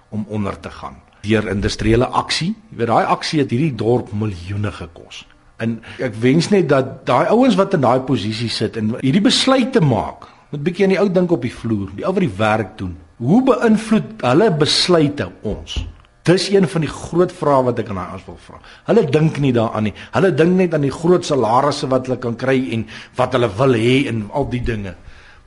om 0.07 0.23
onder 0.31 0.55
te 0.55 0.71
gaan. 0.71 1.01
Deur 1.27 1.51
industriële 1.51 2.07
aksie, 2.15 2.53
jy 2.71 2.79
weet 2.79 2.95
daai 2.95 3.11
aksie 3.11 3.43
het 3.43 3.51
hierdie 3.51 3.75
dorp 3.75 4.15
miljoene 4.15 4.71
gekos. 4.71 5.25
En 5.61 5.77
ek 6.01 6.15
wens 6.23 6.49
net 6.49 6.69
dat 6.69 7.05
daai 7.05 7.29
ouens 7.29 7.55
wat 7.55 7.73
in 7.73 7.81
daai 7.85 8.01
posisie 8.07 8.49
sit 8.49 8.77
en 8.77 8.95
hierdie 9.01 9.23
besluite 9.23 9.81
maak, 9.81 10.27
moet 10.51 10.63
bietjie 10.65 10.87
aan 10.87 10.95
die 10.95 11.01
ou 11.01 11.09
dink 11.09 11.31
op 11.31 11.41
die 11.41 11.53
vloer, 11.53 11.89
die 11.97 12.05
ou 12.05 12.13
wat 12.13 12.25
die 12.25 12.37
werk 12.37 12.77
doen. 12.77 12.95
Hoe 13.23 13.41
beïnvloed 13.45 14.23
hulle 14.25 14.49
besluite 14.57 15.29
ons? 15.41 15.77
Dis 16.23 16.47
een 16.49 16.67
van 16.71 16.85
die 16.85 16.91
groot 16.91 17.31
vrae 17.35 17.63
wat 17.67 17.79
ek 17.83 17.89
aan 17.91 17.99
daai 17.99 18.11
ouens 18.15 18.27
wil 18.29 18.39
vra. 18.45 18.59
Hulle 18.87 19.03
dink 19.11 19.39
nie 19.43 19.51
daaraan 19.55 19.89
nie. 19.89 19.93
Hulle 20.15 20.31
dink 20.31 20.55
net 20.55 20.75
aan 20.75 20.85
die 20.87 20.93
groot 20.93 21.25
salarisse 21.27 21.89
wat 21.91 22.07
hulle 22.07 22.19
kan 22.23 22.37
kry 22.39 22.57
en 22.75 22.85
wat 23.19 23.35
hulle 23.35 23.49
wil 23.59 23.75
hê 23.75 23.97
en 24.11 24.25
al 24.31 24.47
die 24.51 24.63
dinge. 24.63 24.95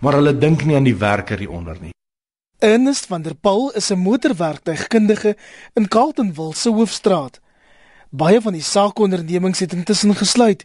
Maar 0.04 0.20
hulle 0.20 0.36
dink 0.36 0.66
nie 0.68 0.76
aan 0.76 0.88
die 0.88 0.98
werker 1.00 1.40
hier 1.40 1.54
onder 1.56 1.78
nie. 1.80 1.94
Ernest 2.60 3.06
van 3.06 3.22
der 3.22 3.34
Paul 3.34 3.70
is 3.72 3.90
'n 3.90 3.98
motorwerktuigkundige 3.98 5.36
in 5.74 5.88
Carltonville 5.88 6.54
se 6.54 6.70
hoofstraat. 6.70 7.40
Baie 8.10 8.40
van 8.40 8.54
die 8.54 8.62
saakondernemings 8.62 9.58
het 9.58 9.72
intussen 9.72 10.14
gesluit 10.14 10.64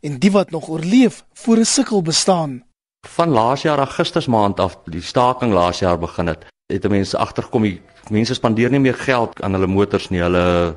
en 0.00 0.18
die 0.18 0.30
wat 0.30 0.50
nog 0.50 0.68
oorleef, 0.68 1.24
voor 1.32 1.56
'n 1.56 1.64
sukkel 1.64 2.02
bestaan. 2.02 2.64
Van 3.08 3.28
laas 3.28 3.62
jaar 3.62 3.78
Augustus 3.78 4.26
maand 4.26 4.60
af, 4.60 4.78
die 4.84 5.02
staking 5.02 5.52
laas 5.52 5.78
jaar 5.78 5.98
begin 5.98 6.26
het, 6.26 6.46
het 6.66 6.88
mense 6.88 7.18
agtergekom 7.18 7.62
die 7.62 7.80
mense 8.10 8.34
spandeer 8.34 8.70
nie 8.70 8.80
meer 8.80 8.94
geld 8.94 9.42
aan 9.42 9.52
hulle 9.52 9.66
motors 9.66 10.08
nie. 10.08 10.20
Hulle 10.22 10.76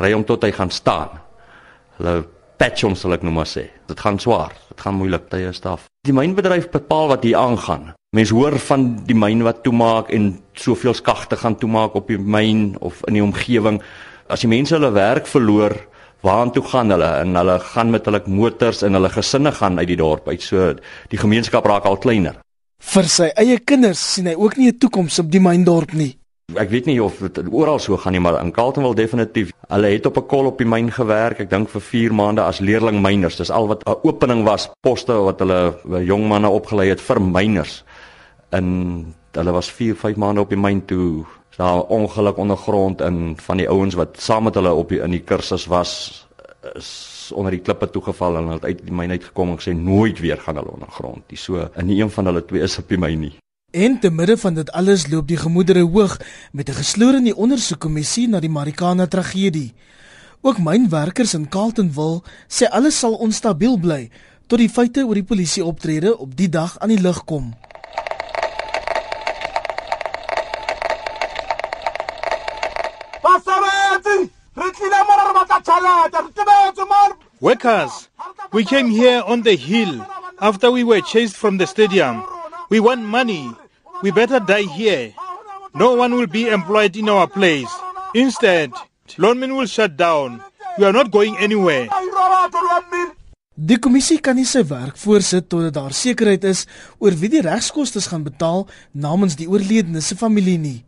ry 0.00 0.12
om 0.12 0.24
tot 0.24 0.42
hy 0.42 0.52
gaan 0.52 0.70
staan. 0.70 1.08
Hulle 1.96 2.24
patch 2.56 2.82
hom 2.82 2.94
sal 2.94 3.12
ek 3.12 3.22
nou 3.22 3.32
maar 3.34 3.48
sê. 3.48 3.68
Dit 3.86 4.00
gaan 4.00 4.18
swaar. 4.18 4.52
Dit 4.68 4.80
gaan 4.80 4.98
moeilik 4.98 5.28
tye 5.32 5.52
staf. 5.52 5.88
Die 6.06 6.14
mynbedryf 6.14 6.70
bepaal 6.70 7.08
wat 7.08 7.22
hier 7.22 7.36
aangaan. 7.36 7.92
Mense 8.14 8.34
hoor 8.34 8.58
van 8.58 9.04
die 9.06 9.16
myn 9.16 9.42
wat 9.42 9.62
toemaak 9.62 10.10
en 10.14 10.36
soveel 10.52 10.94
skagte 10.94 11.36
gaan 11.36 11.56
toemaak 11.58 11.94
op 11.94 12.08
die 12.08 12.18
myn 12.18 12.76
of 12.80 13.00
in 13.08 13.18
die 13.18 13.22
omgewing 13.22 13.82
as 14.34 14.42
die 14.42 14.50
mense 14.50 14.74
hulle 14.74 14.90
werk 14.94 15.28
verloor, 15.30 15.76
waartoe 16.24 16.64
gaan 16.72 16.90
hulle? 16.94 17.10
En 17.22 17.36
hulle 17.38 17.58
gaan 17.70 17.92
met 17.94 18.08
hulle 18.08 18.22
motors 18.26 18.82
en 18.82 18.98
hulle 18.98 19.12
gesinne 19.14 19.52
gaan 19.54 19.78
uit 19.78 19.88
die 19.92 20.00
dorp 20.00 20.28
uit. 20.28 20.42
So 20.42 20.72
die 21.12 21.20
gemeenskap 21.20 21.66
raak 21.70 21.86
al 21.86 22.00
kleiner. 22.02 22.40
Vir 22.84 23.08
sy 23.08 23.30
eie 23.40 23.60
kinders 23.64 24.02
sien 24.14 24.26
hy 24.28 24.34
ook 24.36 24.58
nie 24.58 24.68
'n 24.68 24.78
toekoms 24.78 25.18
op 25.22 25.30
die 25.30 25.40
myndorp 25.40 25.94
nie. 25.94 26.16
Ek 26.52 26.68
weet 26.68 26.86
nie 26.86 27.00
of 27.00 27.18
dit 27.18 27.48
oral 27.50 27.78
so 27.78 27.96
gaan 27.96 28.12
nie, 28.12 28.20
maar 28.20 28.40
in 28.40 28.52
Carletonville 28.52 28.94
definitief. 28.94 29.52
Hulle 29.68 29.88
het 29.88 30.06
op 30.06 30.18
'n 30.18 30.26
kol 30.26 30.46
op 30.46 30.58
die 30.58 30.66
myn 30.66 30.90
gewerk, 30.90 31.40
ek 31.40 31.50
dink 31.50 31.68
vir 31.68 31.80
4 31.80 32.12
maande 32.12 32.42
as 32.42 32.60
leerling 32.60 33.00
myners. 33.00 33.36
Dis 33.36 33.50
al 33.50 33.66
wat 33.68 33.82
'n 33.86 33.96
opening 34.02 34.44
was, 34.44 34.68
poste 34.82 35.12
wat 35.12 35.38
hulle 35.38 35.78
jong 36.04 36.28
manne 36.28 36.48
opgelei 36.48 36.88
het 36.88 37.00
vir 37.00 37.20
myners. 37.20 37.84
En 38.50 39.14
hulle 39.32 39.52
was 39.52 39.70
4, 39.70 39.94
5 39.94 40.16
maande 40.16 40.40
op 40.40 40.48
die 40.50 40.58
myn 40.58 40.84
toe 40.84 41.24
daar 41.56 41.82
ongeluk 41.82 42.36
ondergrond 42.36 43.00
in 43.00 43.36
van 43.36 43.56
die 43.56 43.68
ouens 43.68 43.94
wat 43.94 44.20
saam 44.20 44.44
met 44.48 44.54
hulle 44.54 44.72
op 44.72 44.88
die, 44.88 45.00
in 45.00 45.10
die 45.10 45.22
kursus 45.22 45.66
was 45.66 46.26
is 46.74 47.30
onder 47.34 47.52
die 47.52 47.60
klippe 47.60 47.90
toegeval 47.90 48.36
en 48.36 48.48
hulle 48.48 48.60
het 48.60 48.64
uit 48.64 48.82
die 48.84 48.94
myn 48.94 49.10
uitgekom 49.10 49.54
en 49.54 49.60
gesê 49.60 49.74
nooit 49.76 50.18
weer 50.20 50.40
gaan 50.40 50.56
hulle 50.60 50.72
ondergrond. 50.72 51.24
Dis 51.28 51.44
so 51.44 51.68
in 51.76 51.90
een 51.90 52.10
van 52.10 52.30
hulle 52.30 52.44
twee 52.44 52.64
is 52.64 52.78
op 52.78 52.88
die 52.88 52.98
myn 52.98 53.20
nie. 53.20 53.32
En 53.74 53.98
te 54.00 54.10
midde 54.10 54.36
van 54.38 54.54
dit 54.54 54.70
alles 54.72 55.08
loop 55.10 55.28
die 55.28 55.36
gemoedere 55.36 55.82
hoog 55.82 56.18
met 56.52 56.68
'n 56.68 56.78
gesloor 56.80 57.14
in 57.14 57.24
die 57.24 57.36
ondersoekkommissie 57.36 58.28
na 58.28 58.40
die 58.40 58.50
Marikana 58.50 59.06
tragedie. 59.06 59.74
Ook 60.40 60.58
mynwerkers 60.58 61.34
in 61.34 61.48
Carletonville 61.48 62.22
sê 62.48 62.68
alles 62.70 62.98
sal 62.98 63.14
onstabiel 63.14 63.78
bly 63.78 64.10
tot 64.46 64.58
die 64.58 64.68
feite 64.68 65.06
oor 65.06 65.14
die 65.14 65.24
polisie 65.24 65.64
optrede 65.64 66.18
op 66.18 66.36
die 66.36 66.48
dag 66.48 66.78
aan 66.78 66.88
die 66.88 67.00
lig 67.00 67.24
kom. 67.24 67.54
Workers, 77.40 78.08
we 78.52 78.64
came 78.64 78.90
here 78.90 79.22
on 79.26 79.42
the 79.42 79.56
hill 79.56 80.06
after 80.40 80.70
we 80.70 80.84
were 80.84 81.00
chased 81.00 81.36
from 81.36 81.58
the 81.58 81.66
stadium. 81.66 82.22
We 82.70 82.80
want 82.80 83.02
money. 83.02 83.50
We 84.02 84.10
better 84.10 84.40
die 84.40 84.68
here. 84.68 85.14
No 85.74 85.94
one 85.94 86.14
will 86.14 86.26
be 86.26 86.48
employed 86.48 86.96
in 86.96 87.08
our 87.08 87.26
place. 87.26 87.70
Instead, 88.14 88.72
Lonmin 89.16 89.56
will 89.56 89.66
shut 89.66 89.96
down. 89.96 90.42
We 90.78 90.84
are 90.84 90.92
not 90.92 91.10
going 91.10 91.36
anywhere. 91.38 91.88
Die 93.54 93.78
kommissie 93.78 94.18
kan 94.18 94.34
nie 94.34 94.48
sy 94.50 94.64
werk 94.66 94.96
voorsit 94.98 95.46
totdat 95.46 95.76
daar 95.76 95.92
sekerheid 95.94 96.42
is 96.50 96.64
oor 96.98 97.14
wie 97.20 97.30
die 97.30 97.42
regskoste 97.44 98.02
gaan 98.02 98.24
betaal 98.26 98.64
namens 98.90 99.36
die 99.38 99.46
oorledenes 99.46 100.08
se 100.10 100.16
familie 100.18 100.58
nie. 100.58 100.80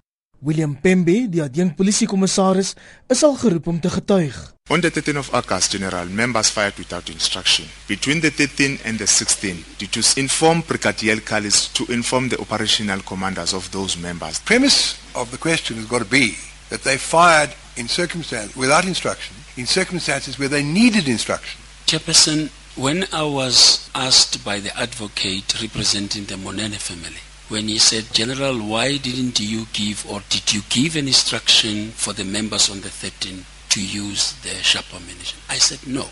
William 0.46 0.76
Pembe, 0.80 1.26
die 1.26 1.42
adjunkt 1.42 1.74
polisiekommissaris, 1.74 2.74
is 3.10 3.22
al 3.26 3.34
geroep 3.34 3.66
om 3.66 3.80
te 3.82 3.90
getuig. 3.90 4.36
On 4.70 4.80
the 4.80 4.90
13th 4.90 5.18
of 5.18 5.32
August, 5.34 5.72
General, 5.74 6.06
members 6.06 6.50
fired 6.54 6.78
without 6.78 7.08
instruction. 7.08 7.66
Between 7.88 8.20
the 8.20 8.30
13th 8.30 8.84
and 8.84 8.98
the 8.98 9.06
16th, 9.06 9.64
due 9.78 9.88
to 9.88 10.20
inform 10.20 10.62
Brigadier 10.66 11.20
Kalis 11.20 11.66
to 11.72 11.84
inform 11.92 12.28
the 12.28 12.38
operational 12.38 13.00
commanders 13.02 13.52
of 13.52 13.70
those 13.72 13.96
members. 13.98 14.38
premise 14.38 14.94
of 15.14 15.30
the 15.32 15.38
question 15.38 15.76
has 15.78 15.86
got 15.86 16.02
to 16.02 16.10
be 16.10 16.36
that 16.70 16.82
they 16.82 16.96
fired 16.96 17.50
in 17.76 17.88
circumstance 17.88 18.54
without 18.54 18.84
instruction, 18.84 19.34
in 19.56 19.66
circumstances 19.66 20.38
where 20.38 20.48
they 20.48 20.62
needed 20.62 21.08
instruction. 21.08 21.60
Chairperson, 21.86 22.50
when 22.76 23.04
I 23.12 23.24
was 23.24 23.90
asked 23.96 24.44
by 24.44 24.60
the 24.60 24.70
advocate 24.78 25.60
representing 25.60 26.24
the 26.26 26.36
Monene 26.36 26.78
family, 26.78 27.18
when 27.48 27.68
he 27.68 27.78
said, 27.78 28.04
General, 28.12 28.58
why 28.58 28.96
didn't 28.98 29.38
you 29.40 29.66
give 29.72 30.04
or 30.10 30.20
did 30.28 30.52
you 30.52 30.62
give 30.68 30.96
an 30.96 31.06
instruction 31.06 31.90
for 31.92 32.12
the 32.12 32.24
members 32.24 32.70
on 32.70 32.80
the 32.80 32.88
13th 32.88 33.44
to 33.68 33.80
use 33.80 34.34
the 34.42 34.54
sharp 34.62 34.86
ammunition? 34.94 35.38
I 35.48 35.58
said 35.58 35.86
no. 35.86 36.06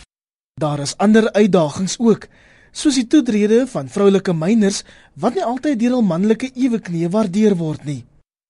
Daar 0.61 0.81
is 0.81 0.97
ander 0.97 1.33
uitdagings 1.33 1.97
ook, 1.99 2.29
soos 2.71 2.95
die 2.95 3.07
toetrede 3.11 3.65
van 3.67 3.89
vroulike 3.91 4.33
myners 4.33 4.85
wat 5.19 5.35
nie 5.35 5.43
altyd 5.43 5.81
deur 5.81 5.97
hul 5.97 6.07
manlike 6.07 6.53
eweknie 6.55 7.09
waardeer 7.11 7.57
word 7.59 7.83
nie. 7.85 8.05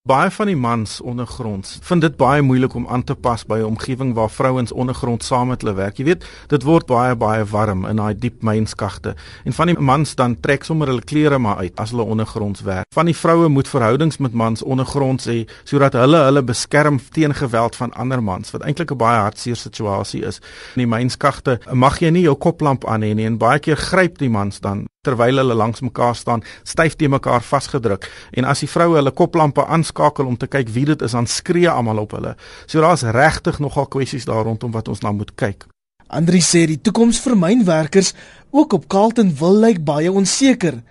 Baie 0.05 0.29
van 0.31 0.51
die 0.51 0.57
mans 0.57 0.99
ondergronds 1.01 1.79
vind 1.88 2.03
dit 2.05 2.17
baie 2.21 2.43
moeilik 2.45 2.75
om 2.77 2.85
aan 2.93 3.05
te 3.09 3.14
pas 3.14 3.45
by 3.49 3.57
'n 3.59 3.64
omgewing 3.64 4.12
waar 4.14 4.31
vrouens 4.31 4.73
ondergrond 4.73 5.25
saam 5.25 5.49
met 5.49 5.62
hulle 5.62 5.75
werk. 5.75 5.97
Jy 5.97 6.05
weet, 6.05 6.25
dit 6.49 6.62
word 6.62 6.87
baie 6.87 7.17
baie 7.17 7.45
warm 7.45 7.87
in 7.87 7.97
daai 7.97 8.19
diep 8.19 8.43
mynskagte. 8.43 9.14
En 9.45 9.53
van 9.53 9.67
die 9.67 9.79
mans 9.79 10.14
dan 10.14 10.40
trek 10.40 10.64
sommer 10.64 10.88
hulle 10.88 11.01
klere 11.01 11.38
maar 11.38 11.57
uit 11.57 11.81
as 11.81 11.90
hulle 11.90 12.03
ondergronds 12.03 12.61
werk. 12.61 12.85
Van 12.95 13.07
die 13.07 13.17
vroue 13.17 13.49
moet 13.49 13.69
verhoudings 13.69 14.17
met 14.19 14.33
mans 14.33 14.62
ondergronds 14.62 15.27
hê 15.27 15.49
sodat 15.64 15.93
hulle 15.93 16.17
hulle 16.25 16.43
beskerm 16.43 17.01
teen 17.11 17.35
geweld 17.35 17.77
van 17.77 17.93
ander 17.93 18.23
mans, 18.23 18.51
wat 18.51 18.62
eintlik 18.62 18.90
'n 18.90 18.97
baie 18.97 19.21
hartseer 19.21 19.57
situasie 19.57 20.23
is. 20.23 20.40
In 20.77 20.88
die 20.88 20.97
mynskagte 20.97 21.61
mag 21.73 21.99
jy 21.99 22.11
nie 22.11 22.23
jou 22.23 22.35
koplamp 22.35 22.85
aan 22.85 23.03
hê 23.03 23.14
nie 23.14 23.27
en 23.27 23.38
baie 23.38 23.59
keer 23.59 23.77
gryp 23.77 24.19
die 24.19 24.31
mans 24.31 24.61
dan 24.61 24.87
terwyl 25.05 25.43
hulle 25.43 25.55
langs 25.55 25.85
mekaar 25.85 26.17
staan, 26.17 26.45
styf 26.64 26.97
te 26.97 27.09
mekaar 27.09 27.45
vasgedruk. 27.45 28.09
En 28.33 28.49
as 28.49 28.64
die 28.64 28.71
vroue 28.71 28.99
hulle 28.99 29.12
koplampe 29.14 29.67
aanskakel 29.67 30.27
om 30.27 30.38
te 30.40 30.49
kyk 30.51 30.73
wie 30.75 30.87
dit 30.90 31.05
is, 31.05 31.14
dan 31.17 31.29
skree 31.31 31.71
almal 31.71 32.03
op 32.05 32.17
hulle. 32.17 32.35
So 32.67 32.81
daar's 32.85 33.07
regtig 33.14 33.61
nogal 33.62 33.87
kwessies 33.93 34.27
daar 34.29 34.45
rondom 34.49 34.73
wat 34.75 34.88
ons 34.88 35.05
nou 35.05 35.14
moet 35.14 35.35
kyk. 35.38 35.69
Andri 36.09 36.40
sê 36.45 36.67
die 36.69 36.79
toekoms 36.79 37.19
vir 37.25 37.37
mynwerkers 37.38 38.12
ook 38.55 38.77
op 38.77 38.88
Carlton 38.93 39.33
wil 39.40 39.57
lyk 39.64 39.81
baie 39.85 40.12
onseker. 40.12 40.83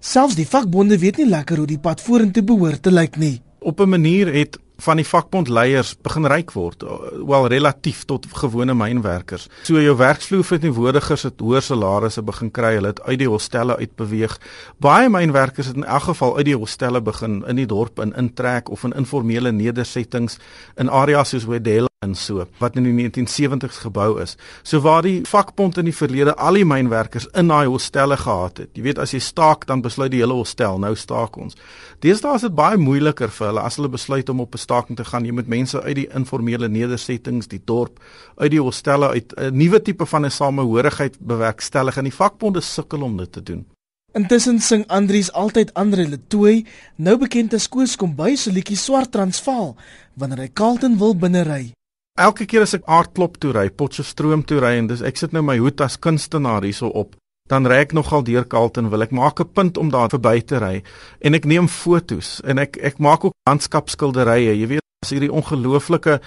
Selfs 0.00 0.36
die 0.36 0.48
vakbonde 0.48 0.98
weet 0.98 1.20
nie 1.20 1.28
lekker 1.30 1.60
hoe 1.62 1.68
die 1.68 1.80
pad 1.80 2.02
vorentoe 2.04 2.42
behoort 2.44 2.82
te 2.82 2.92
lyk 2.92 3.16
nie. 3.16 3.40
Op 3.60 3.80
'n 3.80 3.88
manier 3.88 4.32
het 4.32 4.58
van 4.82 4.98
die 4.98 5.06
vakbondleiers 5.06 5.94
begin 6.02 6.26
ryk 6.26 6.52
word, 6.56 6.82
wel 7.28 7.46
relatief 7.52 8.02
tot 8.10 8.26
gewone 8.34 8.74
mynwerkers. 8.74 9.46
So 9.68 9.80
jou 9.80 9.94
werksvloer 9.96 10.44
verteenwoordigers 10.44 11.28
het 11.28 11.40
hoër 11.40 11.62
salarisse 11.62 12.24
begin 12.26 12.50
kry, 12.50 12.74
hulle 12.78 12.90
het 12.94 13.02
uit 13.06 13.20
die 13.22 13.30
hostelle 13.30 13.78
uitbeweeg. 13.78 14.36
Baie 14.82 15.08
mynwerkers 15.12 15.70
het 15.70 15.78
in 15.78 15.86
elk 15.86 16.10
geval 16.10 16.36
uit 16.36 16.50
die 16.50 16.58
hostelle 16.58 17.00
begin 17.00 17.42
in 17.46 17.62
die 17.62 17.70
dorp 17.70 18.02
in 18.02 18.14
intrek 18.18 18.70
of 18.70 18.84
in 18.84 18.96
informele 18.98 19.52
nedersettings 19.52 20.38
in 20.76 20.90
areas 20.90 21.34
soos 21.34 21.46
Wedel 21.48 21.88
en 22.04 22.14
so 22.18 22.44
wat 22.60 22.76
in 22.78 22.86
die 22.86 22.94
1970s 22.94 23.80
gebou 23.84 24.20
is. 24.22 24.36
So 24.62 24.82
waar 24.84 25.02
die 25.06 25.22
vakbond 25.28 25.78
in 25.80 25.88
die 25.88 25.96
verlede 25.96 26.36
al 26.36 26.58
die 26.60 26.66
mynwerkers 26.68 27.26
in 27.34 27.50
daai 27.52 27.66
hostelle 27.66 28.18
gehad 28.20 28.62
het. 28.62 28.70
Jy 28.76 28.84
weet 28.88 29.00
as 29.02 29.14
jy 29.16 29.22
staak 29.24 29.66
dan 29.70 29.82
besluit 29.84 30.12
die 30.12 30.22
hele 30.22 30.36
hostel 30.38 30.78
nou 30.82 30.94
staak 30.98 31.38
ons. 31.40 31.58
Deesdae 32.04 32.36
is 32.38 32.46
dit 32.46 32.54
baie 32.54 32.78
moeiliker 32.80 33.32
vir 33.32 33.50
hulle 33.50 33.64
as 33.64 33.78
hulle 33.80 33.92
besluit 33.92 34.28
om 34.28 34.44
op 34.44 34.54
'n 34.54 34.64
staking 34.66 34.96
te 34.96 35.04
gaan. 35.04 35.24
Jy 35.24 35.32
moet 35.32 35.48
mense 35.48 35.82
uit 35.82 35.96
die 35.96 36.08
informele 36.14 36.68
nedersettings, 36.68 37.48
die 37.48 37.62
dorp, 37.64 37.98
uit 38.36 38.50
die 38.50 38.60
hostelle 38.60 39.08
uit 39.08 39.32
'n 39.36 39.56
nuwe 39.56 39.82
tipe 39.82 40.06
van 40.06 40.24
'n 40.24 40.30
samehorigheid 40.30 41.16
bewerkstellig 41.20 41.96
en 41.96 42.04
die 42.04 42.18
vakbonde 42.22 42.60
sukkel 42.60 43.02
om 43.02 43.16
dit 43.16 43.32
te 43.32 43.42
doen. 43.42 43.66
Intussen 44.14 44.60
sing 44.60 44.84
Andries 44.86 45.32
altyd 45.32 45.72
Andre 45.74 46.04
Letoy, 46.06 46.60
nou 46.96 47.16
bekend 47.18 47.54
as 47.56 47.64
Koos 47.66 47.96
Kombuis 47.98 48.44
se 48.46 48.52
liedjie 48.54 48.76
Swart 48.78 49.10
Transvaal, 49.10 49.72
wanneer 50.14 50.44
hy 50.44 50.50
Carlton 50.54 50.94
wil 51.00 51.16
binnery. 51.18 51.72
Elke 52.14 52.44
keer 52.46 52.62
as 52.62 52.76
ek 52.76 52.84
aardklop 52.86 53.40
toe 53.42 53.50
ry, 53.56 53.64
Potchefstroom 53.74 54.44
toe 54.46 54.60
ry 54.62 54.76
en 54.78 54.86
dis 54.86 55.00
ek 55.02 55.16
sit 55.18 55.32
nou 55.34 55.40
my 55.42 55.56
hoed 55.58 55.80
as 55.82 55.96
kunstenaar 55.98 56.62
hierso 56.62 56.86
op, 56.94 57.16
dan 57.50 57.66
ry 57.66 57.80
ek 57.82 57.94
nogal 57.98 58.22
deur 58.22 58.44
Carlton 58.46 58.86
wil 58.92 59.02
ek 59.02 59.10
maak 59.10 59.40
'n 59.42 59.50
punt 59.50 59.80
om 59.82 59.90
daar 59.90 60.12
verby 60.14 60.38
te 60.46 60.60
ry 60.62 60.84
en 61.20 61.34
ek 61.34 61.44
neem 61.44 61.66
fotos 61.66 62.40
en 62.44 62.58
ek 62.62 62.78
ek 62.78 63.00
maak 63.00 63.24
ook 63.24 63.34
landskapskilderye. 63.50 64.54
Jy 64.54 64.66
weet, 64.68 64.84
as 65.02 65.10
hierdie 65.10 65.32
ongelooflike 65.32 66.20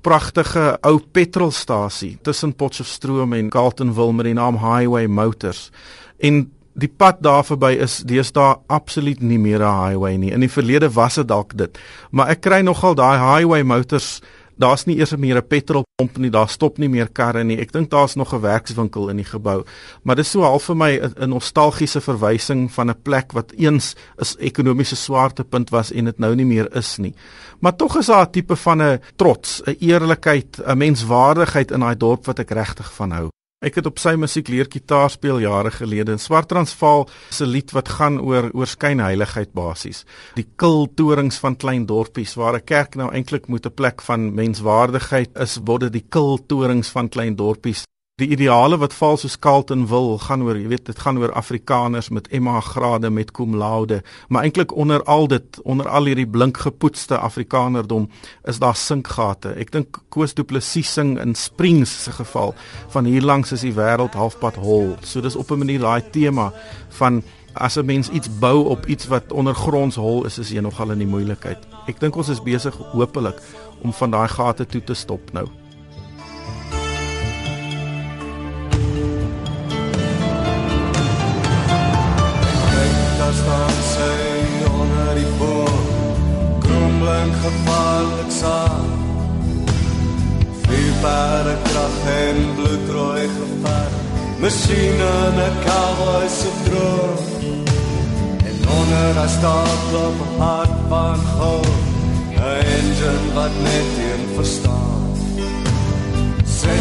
pragtige 0.00 0.78
ou 0.82 0.98
petrolstasie 0.98 2.16
tussen 2.22 2.54
Potchefstroom 2.54 3.34
en 3.34 3.50
Carltonville 3.50 4.14
met 4.14 4.24
die 4.24 4.34
naam 4.34 4.56
Highway 4.56 5.06
Motors. 5.06 5.70
En 6.20 6.50
die 6.72 6.88
pad 6.88 7.20
daar 7.20 7.44
verby 7.44 7.76
is 7.76 8.00
deesdae 8.00 8.56
absoluut 8.66 9.20
nie 9.20 9.38
meer 9.38 9.60
'n 9.60 9.90
highway 9.90 10.16
nie. 10.16 10.32
In 10.32 10.40
die 10.40 10.48
verlede 10.48 10.88
was 10.88 11.14
dit 11.16 11.28
dalk 11.28 11.54
dit. 11.54 11.78
Maar 12.12 12.28
ek 12.28 12.40
kry 12.40 12.62
nogal 12.62 12.94
daai 12.94 13.18
Highway 13.18 13.62
Motors 13.62 14.22
Daar's 14.56 14.84
nie 14.86 14.96
eers 14.98 15.16
meer 15.16 15.36
'n 15.36 15.46
petrolpomp 15.46 16.16
nie, 16.18 16.30
daar 16.30 16.48
stop 16.48 16.78
nie 16.78 16.88
meer 16.88 17.08
karre 17.08 17.44
nie. 17.44 17.58
Ek 17.58 17.72
dink 17.72 17.90
daar's 17.90 18.14
nog 18.14 18.32
'n 18.32 18.40
werkswinkel 18.40 19.08
in 19.08 19.16
die 19.16 19.24
gebou. 19.24 19.64
Maar 20.02 20.16
dis 20.16 20.30
so 20.30 20.42
half 20.42 20.64
vir 20.64 20.76
my 20.76 21.00
'n 21.00 21.28
nostalgiese 21.28 22.00
verwysing 22.00 22.70
van 22.72 22.90
'n 22.90 23.02
plek 23.02 23.32
wat 23.32 23.52
eens 23.52 23.94
'n 24.18 24.38
ekonomiese 24.38 24.96
swaartepunt 24.96 25.70
was 25.70 25.92
en 25.92 26.04
dit 26.04 26.18
nou 26.18 26.34
nie 26.34 26.46
meer 26.46 26.76
is 26.76 26.98
nie. 26.98 27.14
Maar 27.60 27.76
tog 27.76 27.96
is 27.96 28.06
daar 28.06 28.26
'n 28.26 28.30
tipe 28.30 28.56
van 28.56 28.82
'n 28.82 29.00
trots, 29.16 29.62
'n 29.66 29.76
eerlikheid, 29.80 30.60
'n 30.66 30.78
menswaardigheid 30.78 31.70
in 31.70 31.80
daai 31.80 31.96
dorp 31.96 32.26
wat 32.26 32.38
ek 32.38 32.50
regtig 32.50 32.92
van 32.94 33.10
hou. 33.10 33.28
Ek 33.64 33.78
het 33.78 33.86
op 33.88 33.96
sy 33.96 34.12
musiek 34.20 34.50
leer 34.52 34.68
gitaar 34.68 35.08
speel 35.08 35.38
jare 35.40 35.70
gelede. 35.72 36.12
In 36.12 36.20
Swart 36.20 36.50
Transvaal 36.52 37.08
'n 37.40 37.48
lied 37.48 37.72
wat 37.72 37.88
gaan 37.88 38.20
oor 38.20 38.50
oor 38.52 38.66
skynheiligheid 38.66 39.54
basies. 39.54 40.04
Die 40.34 40.46
kultorings 40.56 41.38
van 41.40 41.56
klein 41.56 41.86
dorpies 41.86 42.34
waar 42.34 42.56
'n 42.56 42.64
kerk 42.64 42.94
nou 42.94 43.08
eintlik 43.10 43.48
moet 43.48 43.66
'n 43.66 43.74
plek 43.74 44.02
van 44.02 44.34
menswaardigheid 44.34 45.30
is, 45.38 45.60
word 45.64 45.80
dit 45.80 45.92
die 45.92 46.06
kultorings 46.08 46.88
van 46.88 47.08
klein 47.08 47.36
dorpies 47.36 47.84
Die 48.22 48.28
ideale 48.30 48.76
wat 48.78 48.92
val 48.94 49.16
soos 49.18 49.34
Carlton 49.42 49.88
wil 49.90 50.12
gaan 50.22 50.44
oor, 50.46 50.54
jy 50.54 50.68
weet, 50.70 50.84
dit 50.86 51.00
gaan 51.02 51.16
oor 51.18 51.32
Afrikaners 51.34 52.12
met 52.14 52.28
MA 52.38 52.60
grade 52.62 53.08
met 53.10 53.32
cum 53.34 53.56
laude, 53.58 53.96
maar 54.30 54.46
eintlik 54.46 54.70
onder 54.70 55.02
al 55.10 55.26
dit, 55.32 55.58
onder 55.66 55.88
al 55.90 56.06
hierdie 56.06 56.28
blink 56.30 56.60
gepoetste 56.62 57.18
Afrikanerdom 57.18 58.06
is 58.46 58.60
daar 58.62 58.78
sinkgate. 58.78 59.56
Ek 59.58 59.74
dink 59.74 59.98
Koos 60.14 60.36
Du 60.38 60.44
Plessis 60.46 60.92
sing 60.94 61.16
in 61.18 61.34
Springs 61.34 61.96
se 62.04 62.14
geval 62.14 62.54
van 62.94 63.10
hier 63.10 63.26
langs 63.26 63.50
is 63.58 63.66
die 63.66 63.74
wêreld 63.74 64.14
halfpad 64.14 64.62
hol. 64.62 64.94
So 65.02 65.18
dis 65.18 65.34
op 65.34 65.50
'n 65.50 65.58
manier 65.66 65.82
daai 65.82 66.10
tema 66.14 66.52
van 67.00 67.24
as 67.54 67.76
'n 67.76 67.86
mens 67.86 68.10
iets 68.10 68.30
bou 68.38 68.70
op 68.70 68.86
iets 68.86 69.10
wat 69.10 69.32
ondergronds 69.32 69.96
hol 69.96 70.24
is, 70.24 70.38
is 70.38 70.50
jy 70.50 70.60
nogal 70.60 70.92
in 70.92 70.98
die 70.98 71.10
moeilikheid. 71.10 71.58
Ek 71.88 71.98
dink 71.98 72.16
ons 72.16 72.28
is 72.28 72.42
besig 72.42 72.74
hopelik 72.94 73.42
om 73.82 73.92
van 73.92 74.10
daai 74.10 74.28
gate 74.28 74.66
toe 74.66 74.84
te 74.84 74.94
stop 74.94 75.32
nou. 75.32 75.63
Kromblink 87.24 87.42
gevaarlik 87.42 88.30
saam 88.40 88.86
Vier 90.64 90.92
paarde 91.02 91.56
kracht 91.62 92.04
en 92.06 92.54
bloedrooi 92.56 93.28
gevaar. 93.36 93.90
Machine 94.40 95.08
en 95.26 95.38
een 95.44 95.56
cowboy 95.64 96.28
se 96.28 96.50
droom. 96.64 97.64
En 98.48 98.56
onder 98.78 99.16
haar 99.16 99.28
staat 99.28 99.94
op 100.06 100.38
hart 100.38 100.70
van 100.88 101.18
goud. 101.36 101.66
Een 102.34 102.64
engine 102.76 103.32
wat 103.34 103.54
net 103.62 103.90
een 104.08 104.34
verstaan. 104.34 105.02
16 106.44 106.78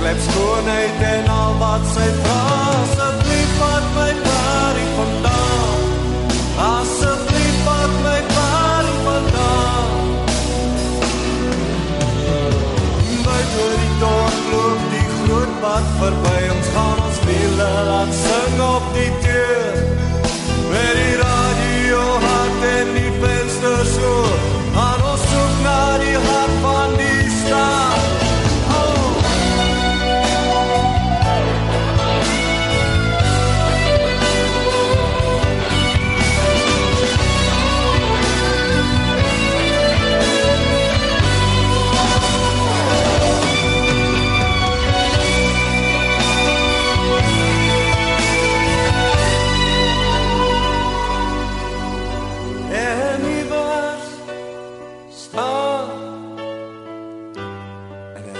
klep 0.00 0.18
skoonheid 0.28 1.00
en 1.00 1.28
al 1.28 1.58
wat 1.58 1.84
sy 1.94 2.08
vraag 2.22 2.47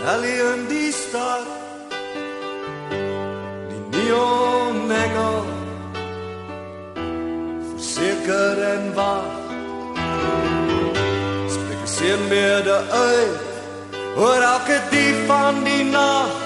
Ellie 0.08 0.40
in 0.54 0.66
die 0.68 0.92
stad 0.92 1.46
Die 3.70 3.82
neon 3.92 4.86
mengel 4.86 5.44
Verseker 7.74 8.62
en 8.62 8.94
wacht. 8.94 9.52
Spreek 11.54 11.80
een 11.80 11.94
seenbeerde 11.98 12.80
uit 12.90 13.36
Hoor 14.14 14.42
elke 14.54 14.80
dief 14.90 15.26
van 15.26 15.64
die 15.64 15.84
nacht. 15.84 16.42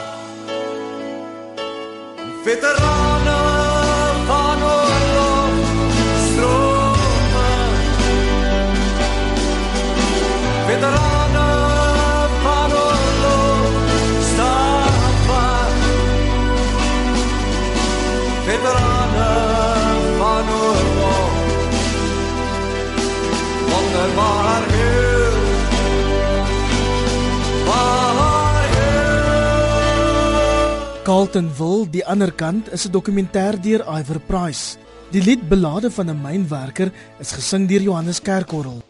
Veterane 2.44 3.11
heel 31.22 31.30
Carlton 31.30 31.56
Will, 31.56 31.84
die 31.86 32.02
ander 32.02 32.32
kant, 32.34 32.66
is 32.72 32.86
'n 32.86 32.90
dokumentêr 32.90 33.54
deur 33.62 33.82
Iver 33.86 34.18
Price. 34.18 34.76
Die 35.12 35.22
lied 35.22 35.48
Belade 35.48 35.90
van 35.90 36.10
'n 36.10 36.20
mynwerker 36.20 36.90
is 37.20 37.32
gesing 37.32 37.68
deur 37.68 37.80
Johannes 37.80 38.20
Kerkorrel. 38.20 38.82